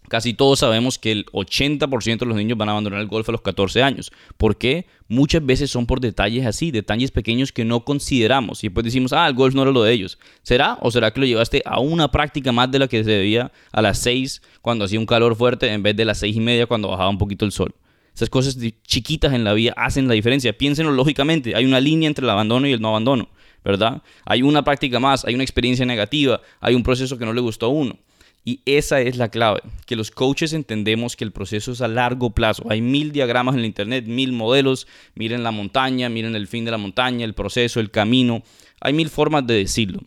Casi 0.09 0.35
todos 0.35 0.59
sabemos 0.59 0.99
que 0.99 1.13
el 1.13 1.27
80% 1.27 2.19
de 2.19 2.27
los 2.27 2.37
niños 2.37 2.59
van 2.59 2.69
a 2.69 2.73
abandonar 2.73 3.01
el 3.01 3.07
golf 3.07 3.27
a 3.31 3.33
los 3.33 3.41
14 3.41 3.83
años. 3.83 4.13
¿Por 4.37 4.59
qué? 4.59 4.87
Muchas 5.09 5.45
veces 5.45 5.71
son 5.71 5.87
por 5.87 6.01
detalles 6.01 6.45
así, 6.45 6.71
detalles 6.71 7.11
pequeños 7.11 7.53
que 7.53 7.65
no 7.65 7.85
consideramos. 7.85 8.63
Y 8.63 8.69
después 8.69 8.85
decimos, 8.85 9.15
ah, 9.15 9.27
el 9.27 9.35
golf 9.35 9.55
no 9.55 9.63
era 9.63 9.71
lo 9.71 9.83
de 9.83 9.93
ellos. 9.93 10.19
¿Será? 10.43 10.77
¿O 10.83 10.91
será 10.91 11.13
que 11.13 11.21
lo 11.21 11.27
llevaste 11.27 11.63
a 11.65 11.81
una 11.81 12.11
práctica 12.11 12.53
más 12.53 12.71
de 12.71 12.81
la 12.81 12.89
que 12.89 13.03
se 13.03 13.11
debía 13.11 13.51
a 13.73 13.81
las 13.81 13.99
6 13.99 14.43
cuando 14.61 14.85
hacía 14.85 15.01
un 15.01 15.07
calor 15.07 15.37
fuerte 15.37 15.73
en 15.73 15.83
vez 15.83 15.97
de 15.97 16.05
las 16.05 16.19
6 16.19 16.37
y 16.37 16.41
media 16.41 16.67
cuando 16.67 16.89
bajaba 16.89 17.09
un 17.09 17.19
poquito 17.19 17.47
el 17.47 17.53
sol? 17.53 17.75
Esas 18.15 18.29
cosas 18.29 18.59
chiquitas 18.87 19.33
en 19.33 19.43
la 19.43 19.55
vida 19.55 19.73
hacen 19.77 20.07
la 20.07 20.15
diferencia. 20.15 20.57
Piénsenlo 20.57 20.93
lógicamente. 20.93 21.57
Hay 21.57 21.65
una 21.65 21.81
línea 21.81 22.09
entre 22.09 22.25
el 22.25 22.31
abandono 22.31 22.69
y 22.69 22.73
el 22.73 22.81
no 22.81 22.89
abandono, 22.89 23.31
¿verdad? 23.65 24.03
Hay 24.27 24.43
una 24.43 24.63
práctica 24.63 25.01
más, 25.01 25.25
hay 25.25 25.35
una 25.35 25.43
experiencia 25.43 25.87
negativa, 25.87 26.43
hay 26.61 26.75
un 26.75 26.83
proceso 26.83 27.19
que 27.19 27.25
no 27.25 27.33
le 27.33 27.41
gustó 27.41 27.67
a 27.67 27.71
uno. 27.71 27.99
Y 28.47 28.61
esa 28.67 29.01
es 29.01 29.17
la 29.17 29.31
clave, 29.31 29.63
que 29.87 29.97
los 29.97 30.11
coaches 30.11 30.53
entendemos 30.53 31.17
que 31.17 31.25
el 31.25 31.33
proceso 31.33 31.73
es 31.73 31.81
a 31.81 31.89
largo 31.89 32.31
plazo. 32.31 32.65
Hay 32.69 32.83
mil 32.83 33.11
diagramas 33.11 33.55
en 33.55 33.61
el 33.61 33.67
Internet, 33.67 34.05
mil 34.07 34.33
modelos. 34.33 34.87
Miren 35.15 35.43
la 35.43 35.51
montaña, 35.51 36.11
miren 36.11 36.37
el 36.37 36.47
fin 36.47 36.67
de 36.67 36.71
la 36.71 36.77
montaña, 36.77 37.25
el 37.25 37.33
proceso, 37.33 37.81
el 37.81 37.91
camino. 37.91 38.43
Hay 38.83 38.93
mil 38.93 39.09
formas 39.09 39.47
de 39.47 39.55
decirlo. 39.55 40.01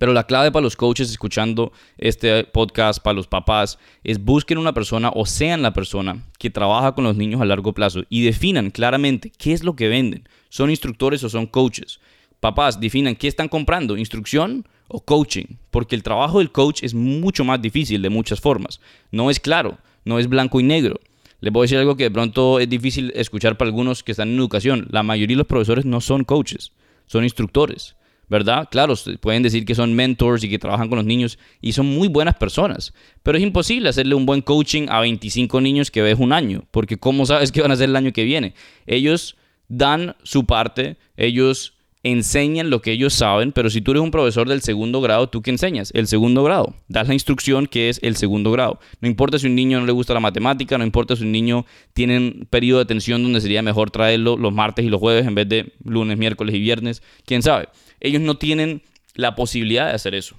Pero 0.00 0.12
la 0.12 0.26
clave 0.26 0.50
para 0.50 0.62
los 0.64 0.76
coaches 0.76 1.10
escuchando 1.10 1.72
este 1.96 2.42
podcast, 2.42 3.00
para 3.00 3.14
los 3.14 3.28
papás, 3.28 3.78
es 4.02 4.18
busquen 4.18 4.58
una 4.58 4.72
persona 4.72 5.12
o 5.14 5.24
sean 5.24 5.62
la 5.62 5.72
persona 5.72 6.24
que 6.38 6.50
trabaja 6.50 6.94
con 6.94 7.04
los 7.04 7.16
niños 7.16 7.40
a 7.40 7.44
largo 7.44 7.72
plazo 7.72 8.02
y 8.08 8.22
definan 8.22 8.70
claramente 8.70 9.30
qué 9.30 9.52
es 9.52 9.62
lo 9.62 9.76
que 9.76 9.88
venden. 9.88 10.28
¿Son 10.48 10.70
instructores 10.70 11.22
o 11.22 11.28
son 11.28 11.46
coaches? 11.46 12.00
Papás, 12.40 12.80
definan 12.80 13.14
qué 13.14 13.28
están 13.28 13.48
comprando, 13.48 13.96
instrucción 13.96 14.66
o 14.90 15.00
coaching, 15.00 15.56
porque 15.70 15.94
el 15.94 16.02
trabajo 16.02 16.38
del 16.38 16.50
coach 16.50 16.82
es 16.82 16.94
mucho 16.94 17.44
más 17.44 17.62
difícil 17.62 18.02
de 18.02 18.10
muchas 18.10 18.40
formas. 18.40 18.80
No 19.10 19.30
es 19.30 19.40
claro, 19.40 19.78
no 20.04 20.18
es 20.18 20.28
blanco 20.28 20.60
y 20.60 20.64
negro. 20.64 21.00
Les 21.40 21.52
voy 21.52 21.62
a 21.62 21.64
decir 21.64 21.78
algo 21.78 21.96
que 21.96 22.04
de 22.04 22.10
pronto 22.10 22.60
es 22.60 22.68
difícil 22.68 23.12
escuchar 23.14 23.56
para 23.56 23.68
algunos 23.68 24.02
que 24.02 24.12
están 24.12 24.28
en 24.28 24.38
educación. 24.38 24.88
La 24.90 25.02
mayoría 25.02 25.34
de 25.34 25.38
los 25.38 25.46
profesores 25.46 25.84
no 25.84 26.00
son 26.00 26.24
coaches, 26.24 26.72
son 27.06 27.24
instructores. 27.24 27.96
¿verdad? 28.30 28.68
Claro, 28.70 28.94
pueden 29.20 29.42
decir 29.42 29.64
que 29.64 29.74
son 29.74 29.92
mentors 29.92 30.44
y 30.44 30.48
que 30.48 30.60
trabajan 30.60 30.88
con 30.88 30.98
los 30.98 31.04
niños 31.04 31.36
y 31.60 31.72
son 31.72 31.86
muy 31.86 32.06
buenas 32.06 32.36
personas, 32.36 32.94
pero 33.24 33.36
es 33.36 33.42
imposible 33.42 33.88
hacerle 33.88 34.14
un 34.14 34.24
buen 34.24 34.40
coaching 34.40 34.86
a 34.88 35.00
25 35.00 35.60
niños 35.60 35.90
que 35.90 36.00
ves 36.00 36.16
un 36.16 36.32
año, 36.32 36.62
porque 36.70 36.96
¿cómo 36.96 37.26
sabes 37.26 37.50
qué 37.52 37.60
van 37.60 37.72
a 37.72 37.74
hacer 37.74 37.88
el 37.88 37.96
año 37.96 38.12
que 38.12 38.22
viene? 38.22 38.54
Ellos 38.86 39.36
dan 39.68 40.14
su 40.22 40.46
parte, 40.46 40.96
ellos 41.16 41.74
enseñan 42.02 42.70
lo 42.70 42.80
que 42.80 42.92
ellos 42.92 43.12
saben, 43.12 43.52
pero 43.52 43.70
si 43.70 43.80
tú 43.80 43.90
eres 43.90 44.02
un 44.02 44.10
profesor 44.10 44.48
del 44.48 44.62
segundo 44.62 45.00
grado, 45.00 45.28
¿tú 45.28 45.42
qué 45.42 45.50
enseñas? 45.50 45.90
El 45.94 46.06
segundo 46.06 46.42
grado. 46.42 46.74
Das 46.88 47.08
la 47.08 47.14
instrucción 47.14 47.66
que 47.66 47.88
es 47.88 48.00
el 48.02 48.16
segundo 48.16 48.50
grado. 48.52 48.80
No 49.00 49.08
importa 49.08 49.38
si 49.38 49.46
un 49.46 49.54
niño 49.54 49.80
no 49.80 49.86
le 49.86 49.92
gusta 49.92 50.14
la 50.14 50.20
matemática, 50.20 50.78
no 50.78 50.84
importa 50.84 51.16
si 51.16 51.24
un 51.24 51.32
niño 51.32 51.66
tiene 51.92 52.16
un 52.16 52.46
periodo 52.48 52.78
de 52.78 52.84
atención 52.84 53.22
donde 53.22 53.40
sería 53.40 53.62
mejor 53.62 53.90
traerlo 53.90 54.36
los 54.36 54.52
martes 54.52 54.84
y 54.84 54.88
los 54.88 55.00
jueves 55.00 55.26
en 55.26 55.34
vez 55.34 55.48
de 55.48 55.72
lunes, 55.84 56.16
miércoles 56.16 56.54
y 56.54 56.58
viernes, 56.58 57.02
quién 57.24 57.42
sabe 57.42 57.68
ellos 58.00 58.22
no 58.22 58.36
tienen 58.36 58.82
la 59.14 59.36
posibilidad 59.36 59.86
de 59.86 59.92
hacer 59.92 60.14
eso. 60.14 60.36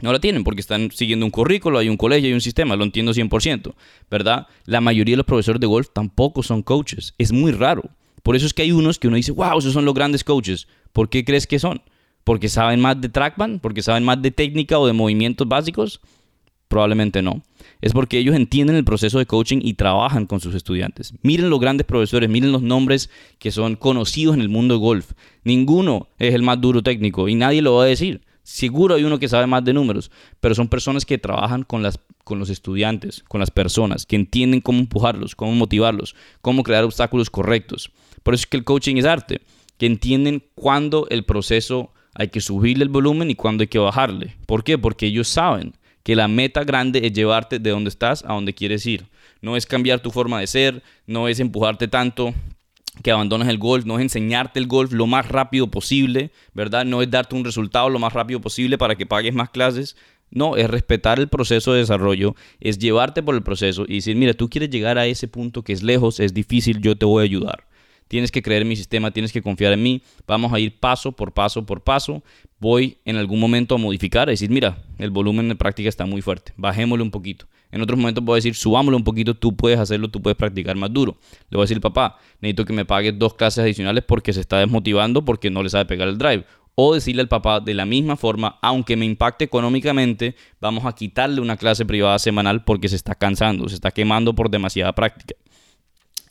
No 0.00 0.12
la 0.12 0.20
tienen 0.20 0.44
porque 0.44 0.60
están 0.60 0.90
siguiendo 0.92 1.26
un 1.26 1.30
currículo, 1.30 1.78
hay 1.78 1.88
un 1.88 1.96
colegio, 1.96 2.28
hay 2.28 2.32
un 2.32 2.40
sistema, 2.40 2.76
lo 2.76 2.84
entiendo 2.84 3.12
100%, 3.12 3.74
¿verdad? 4.10 4.46
La 4.64 4.80
mayoría 4.80 5.14
de 5.14 5.18
los 5.18 5.26
profesores 5.26 5.60
de 5.60 5.66
golf 5.66 5.88
tampoco 5.92 6.42
son 6.42 6.62
coaches, 6.62 7.14
es 7.18 7.32
muy 7.32 7.52
raro. 7.52 7.82
Por 8.22 8.36
eso 8.36 8.46
es 8.46 8.54
que 8.54 8.62
hay 8.62 8.72
unos 8.72 8.98
que 8.98 9.08
uno 9.08 9.16
dice, 9.16 9.32
wow, 9.32 9.58
esos 9.58 9.72
son 9.72 9.84
los 9.84 9.94
grandes 9.94 10.22
coaches. 10.22 10.68
¿Por 10.92 11.08
qué 11.08 11.24
crees 11.24 11.46
que 11.46 11.58
son? 11.58 11.82
¿Porque 12.24 12.48
saben 12.48 12.80
más 12.80 13.00
de 13.00 13.08
trackman? 13.08 13.58
¿Porque 13.58 13.82
saben 13.82 14.04
más 14.04 14.20
de 14.20 14.30
técnica 14.30 14.78
o 14.78 14.86
de 14.86 14.92
movimientos 14.92 15.48
básicos? 15.48 16.00
Probablemente 16.68 17.22
no. 17.22 17.42
Es 17.80 17.92
porque 17.92 18.18
ellos 18.18 18.36
entienden 18.36 18.76
el 18.76 18.84
proceso 18.84 19.18
de 19.18 19.26
coaching 19.26 19.60
y 19.62 19.74
trabajan 19.74 20.26
con 20.26 20.40
sus 20.40 20.54
estudiantes. 20.54 21.14
Miren 21.22 21.48
los 21.48 21.60
grandes 21.60 21.86
profesores, 21.86 22.28
miren 22.28 22.52
los 22.52 22.62
nombres 22.62 23.08
que 23.38 23.50
son 23.50 23.76
conocidos 23.76 24.34
en 24.34 24.42
el 24.42 24.50
mundo 24.50 24.74
de 24.74 24.80
golf. 24.80 25.12
Ninguno 25.44 26.08
es 26.18 26.34
el 26.34 26.42
más 26.42 26.60
duro 26.60 26.82
técnico 26.82 27.28
y 27.28 27.34
nadie 27.34 27.62
lo 27.62 27.76
va 27.76 27.84
a 27.84 27.86
decir. 27.86 28.20
Seguro 28.42 28.94
hay 28.94 29.04
uno 29.04 29.18
que 29.18 29.28
sabe 29.28 29.46
más 29.46 29.64
de 29.64 29.74
números, 29.74 30.10
pero 30.40 30.54
son 30.54 30.68
personas 30.68 31.04
que 31.04 31.18
trabajan 31.18 31.64
con, 31.64 31.82
las, 31.82 32.00
con 32.24 32.38
los 32.38 32.48
estudiantes, 32.48 33.22
con 33.28 33.40
las 33.40 33.50
personas, 33.50 34.06
que 34.06 34.16
entienden 34.16 34.62
cómo 34.62 34.78
empujarlos, 34.78 35.34
cómo 35.34 35.52
motivarlos, 35.52 36.14
cómo 36.40 36.62
crear 36.62 36.84
obstáculos 36.84 37.28
correctos. 37.28 37.90
Por 38.22 38.32
eso 38.32 38.42
es 38.42 38.46
que 38.46 38.56
el 38.56 38.64
coaching 38.64 38.96
es 38.96 39.04
arte, 39.04 39.42
que 39.78 39.86
entienden 39.86 40.44
cuándo 40.54 41.06
el 41.08 41.24
proceso 41.24 41.92
hay 42.14 42.28
que 42.28 42.40
subirle 42.40 42.84
el 42.84 42.90
volumen 42.90 43.30
y 43.30 43.34
cuándo 43.34 43.62
hay 43.62 43.68
que 43.68 43.78
bajarle. 43.78 44.34
¿Por 44.46 44.64
qué? 44.64 44.76
Porque 44.76 45.06
ellos 45.06 45.28
saben 45.28 45.74
que 46.02 46.16
la 46.16 46.28
meta 46.28 46.64
grande 46.64 47.06
es 47.06 47.12
llevarte 47.12 47.58
de 47.58 47.70
donde 47.70 47.90
estás 47.90 48.24
a 48.24 48.34
donde 48.34 48.54
quieres 48.54 48.84
ir. 48.86 49.06
No 49.40 49.56
es 49.56 49.66
cambiar 49.66 50.00
tu 50.00 50.10
forma 50.10 50.40
de 50.40 50.46
ser, 50.46 50.82
no 51.06 51.28
es 51.28 51.38
empujarte 51.38 51.86
tanto 51.86 52.34
que 53.02 53.12
abandones 53.12 53.46
el 53.48 53.58
golf, 53.58 53.84
no 53.84 53.98
es 53.98 54.02
enseñarte 54.02 54.58
el 54.58 54.66
golf 54.66 54.92
lo 54.92 55.06
más 55.06 55.28
rápido 55.28 55.68
posible, 55.68 56.32
¿verdad? 56.54 56.84
No 56.84 57.02
es 57.02 57.10
darte 57.10 57.36
un 57.36 57.44
resultado 57.44 57.88
lo 57.88 58.00
más 58.00 58.12
rápido 58.12 58.40
posible 58.40 58.78
para 58.78 58.96
que 58.96 59.06
pagues 59.06 59.34
más 59.34 59.50
clases. 59.50 59.96
No, 60.30 60.56
es 60.56 60.68
respetar 60.68 61.20
el 61.20 61.28
proceso 61.28 61.72
de 61.72 61.80
desarrollo, 61.80 62.34
es 62.60 62.78
llevarte 62.78 63.22
por 63.22 63.34
el 63.34 63.42
proceso 63.42 63.84
y 63.86 63.96
decir, 63.96 64.16
mira, 64.16 64.34
tú 64.34 64.50
quieres 64.50 64.70
llegar 64.70 64.98
a 64.98 65.06
ese 65.06 65.28
punto 65.28 65.62
que 65.62 65.72
es 65.72 65.82
lejos, 65.82 66.20
es 66.20 66.34
difícil, 66.34 66.80
yo 66.80 66.96
te 66.96 67.06
voy 67.06 67.22
a 67.22 67.24
ayudar. 67.24 67.67
Tienes 68.08 68.32
que 68.32 68.42
creer 68.42 68.62
en 68.62 68.68
mi 68.68 68.76
sistema, 68.76 69.10
tienes 69.10 69.32
que 69.32 69.42
confiar 69.42 69.72
en 69.72 69.82
mí. 69.82 70.02
Vamos 70.26 70.52
a 70.52 70.58
ir 70.58 70.78
paso 70.80 71.12
por 71.12 71.32
paso 71.32 71.64
por 71.64 71.82
paso. 71.82 72.22
Voy 72.58 72.98
en 73.04 73.16
algún 73.16 73.38
momento 73.38 73.74
a 73.74 73.78
modificar, 73.78 74.28
a 74.28 74.32
decir, 74.32 74.50
mira, 74.50 74.78
el 74.98 75.10
volumen 75.10 75.48
de 75.48 75.54
práctica 75.54 75.88
está 75.88 76.06
muy 76.06 76.22
fuerte, 76.22 76.52
bajémoslo 76.56 77.04
un 77.04 77.10
poquito. 77.10 77.46
En 77.70 77.82
otros 77.82 77.98
momentos 77.98 78.24
a 78.26 78.34
decir, 78.34 78.54
subámoslo 78.54 78.96
un 78.96 79.04
poquito, 79.04 79.34
tú 79.34 79.54
puedes 79.54 79.78
hacerlo, 79.78 80.08
tú 80.08 80.22
puedes 80.22 80.36
practicar 80.36 80.74
más 80.76 80.92
duro. 80.92 81.18
Le 81.50 81.56
voy 81.56 81.62
a 81.62 81.64
decir, 81.64 81.80
papá, 81.80 82.18
necesito 82.40 82.64
que 82.64 82.72
me 82.72 82.84
pagues 82.84 83.18
dos 83.18 83.34
clases 83.34 83.62
adicionales 83.62 84.04
porque 84.04 84.32
se 84.32 84.40
está 84.40 84.58
desmotivando 84.58 85.24
porque 85.24 85.50
no 85.50 85.62
le 85.62 85.68
sabe 85.68 85.84
pegar 85.84 86.08
el 86.08 86.18
drive. 86.18 86.44
O 86.74 86.94
decirle 86.94 87.22
al 87.22 87.28
papá 87.28 87.60
de 87.60 87.74
la 87.74 87.84
misma 87.84 88.16
forma, 88.16 88.58
aunque 88.62 88.96
me 88.96 89.04
impacte 89.04 89.44
económicamente, 89.44 90.36
vamos 90.60 90.86
a 90.86 90.94
quitarle 90.94 91.40
una 91.40 91.56
clase 91.56 91.84
privada 91.84 92.18
semanal 92.18 92.64
porque 92.64 92.88
se 92.88 92.96
está 92.96 93.16
cansando, 93.16 93.68
se 93.68 93.74
está 93.74 93.90
quemando 93.90 94.34
por 94.34 94.48
demasiada 94.48 94.94
práctica. 94.94 95.34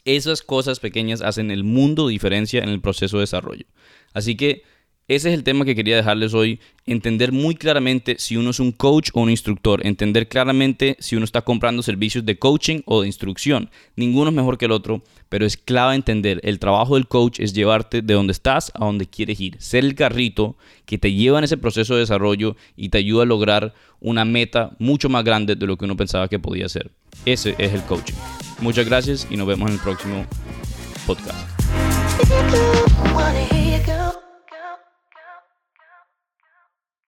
Esas 0.07 0.41
cosas 0.41 0.79
pequeñas 0.79 1.21
hacen 1.21 1.51
el 1.51 1.65
mundo 1.65 2.07
diferencia 2.07 2.63
en 2.63 2.69
el 2.69 2.79
proceso 2.79 3.17
de 3.17 3.23
desarrollo. 3.23 3.65
Así 4.13 4.37
que 4.37 4.63
ese 5.09 5.27
es 5.27 5.33
el 5.35 5.43
tema 5.43 5.65
que 5.65 5.75
quería 5.75 5.97
dejarles 5.97 6.33
hoy. 6.33 6.61
Entender 6.85 7.33
muy 7.33 7.55
claramente 7.55 8.15
si 8.17 8.37
uno 8.37 8.51
es 8.51 8.61
un 8.61 8.71
coach 8.71 9.09
o 9.13 9.19
un 9.19 9.29
instructor. 9.29 9.85
Entender 9.85 10.29
claramente 10.29 10.95
si 11.01 11.17
uno 11.17 11.25
está 11.25 11.41
comprando 11.41 11.83
servicios 11.83 12.25
de 12.25 12.39
coaching 12.39 12.83
o 12.85 13.01
de 13.01 13.07
instrucción. 13.07 13.69
Ninguno 13.97 14.29
es 14.29 14.35
mejor 14.37 14.57
que 14.57 14.63
el 14.63 14.71
otro, 14.71 15.03
pero 15.27 15.45
es 15.45 15.57
clave 15.57 15.95
entender. 15.95 16.39
El 16.41 16.59
trabajo 16.59 16.95
del 16.95 17.09
coach 17.09 17.41
es 17.41 17.51
llevarte 17.51 18.01
de 18.01 18.13
donde 18.13 18.31
estás 18.31 18.71
a 18.75 18.85
donde 18.85 19.07
quieres 19.07 19.41
ir. 19.41 19.57
Ser 19.59 19.83
el 19.83 19.93
carrito 19.93 20.55
que 20.85 20.97
te 20.97 21.11
lleva 21.11 21.39
en 21.39 21.43
ese 21.43 21.57
proceso 21.57 21.95
de 21.95 22.01
desarrollo 22.01 22.55
y 22.77 22.87
te 22.87 22.99
ayuda 22.99 23.23
a 23.23 23.25
lograr 23.25 23.73
una 23.99 24.23
meta 24.23 24.71
mucho 24.79 25.09
más 25.09 25.25
grande 25.25 25.57
de 25.57 25.67
lo 25.67 25.75
que 25.77 25.83
uno 25.83 25.97
pensaba 25.97 26.29
que 26.29 26.39
podía 26.39 26.69
ser. 26.69 26.91
Ese 27.25 27.55
es 27.57 27.73
el 27.73 27.81
coaching. 27.83 28.15
Muchas 28.59 28.85
gracias 28.85 29.27
y 29.29 29.37
nos 29.37 29.47
vemos 29.47 29.69
en 29.69 29.75
el 29.75 29.81
próximo 29.81 30.25
podcast. 31.05 31.37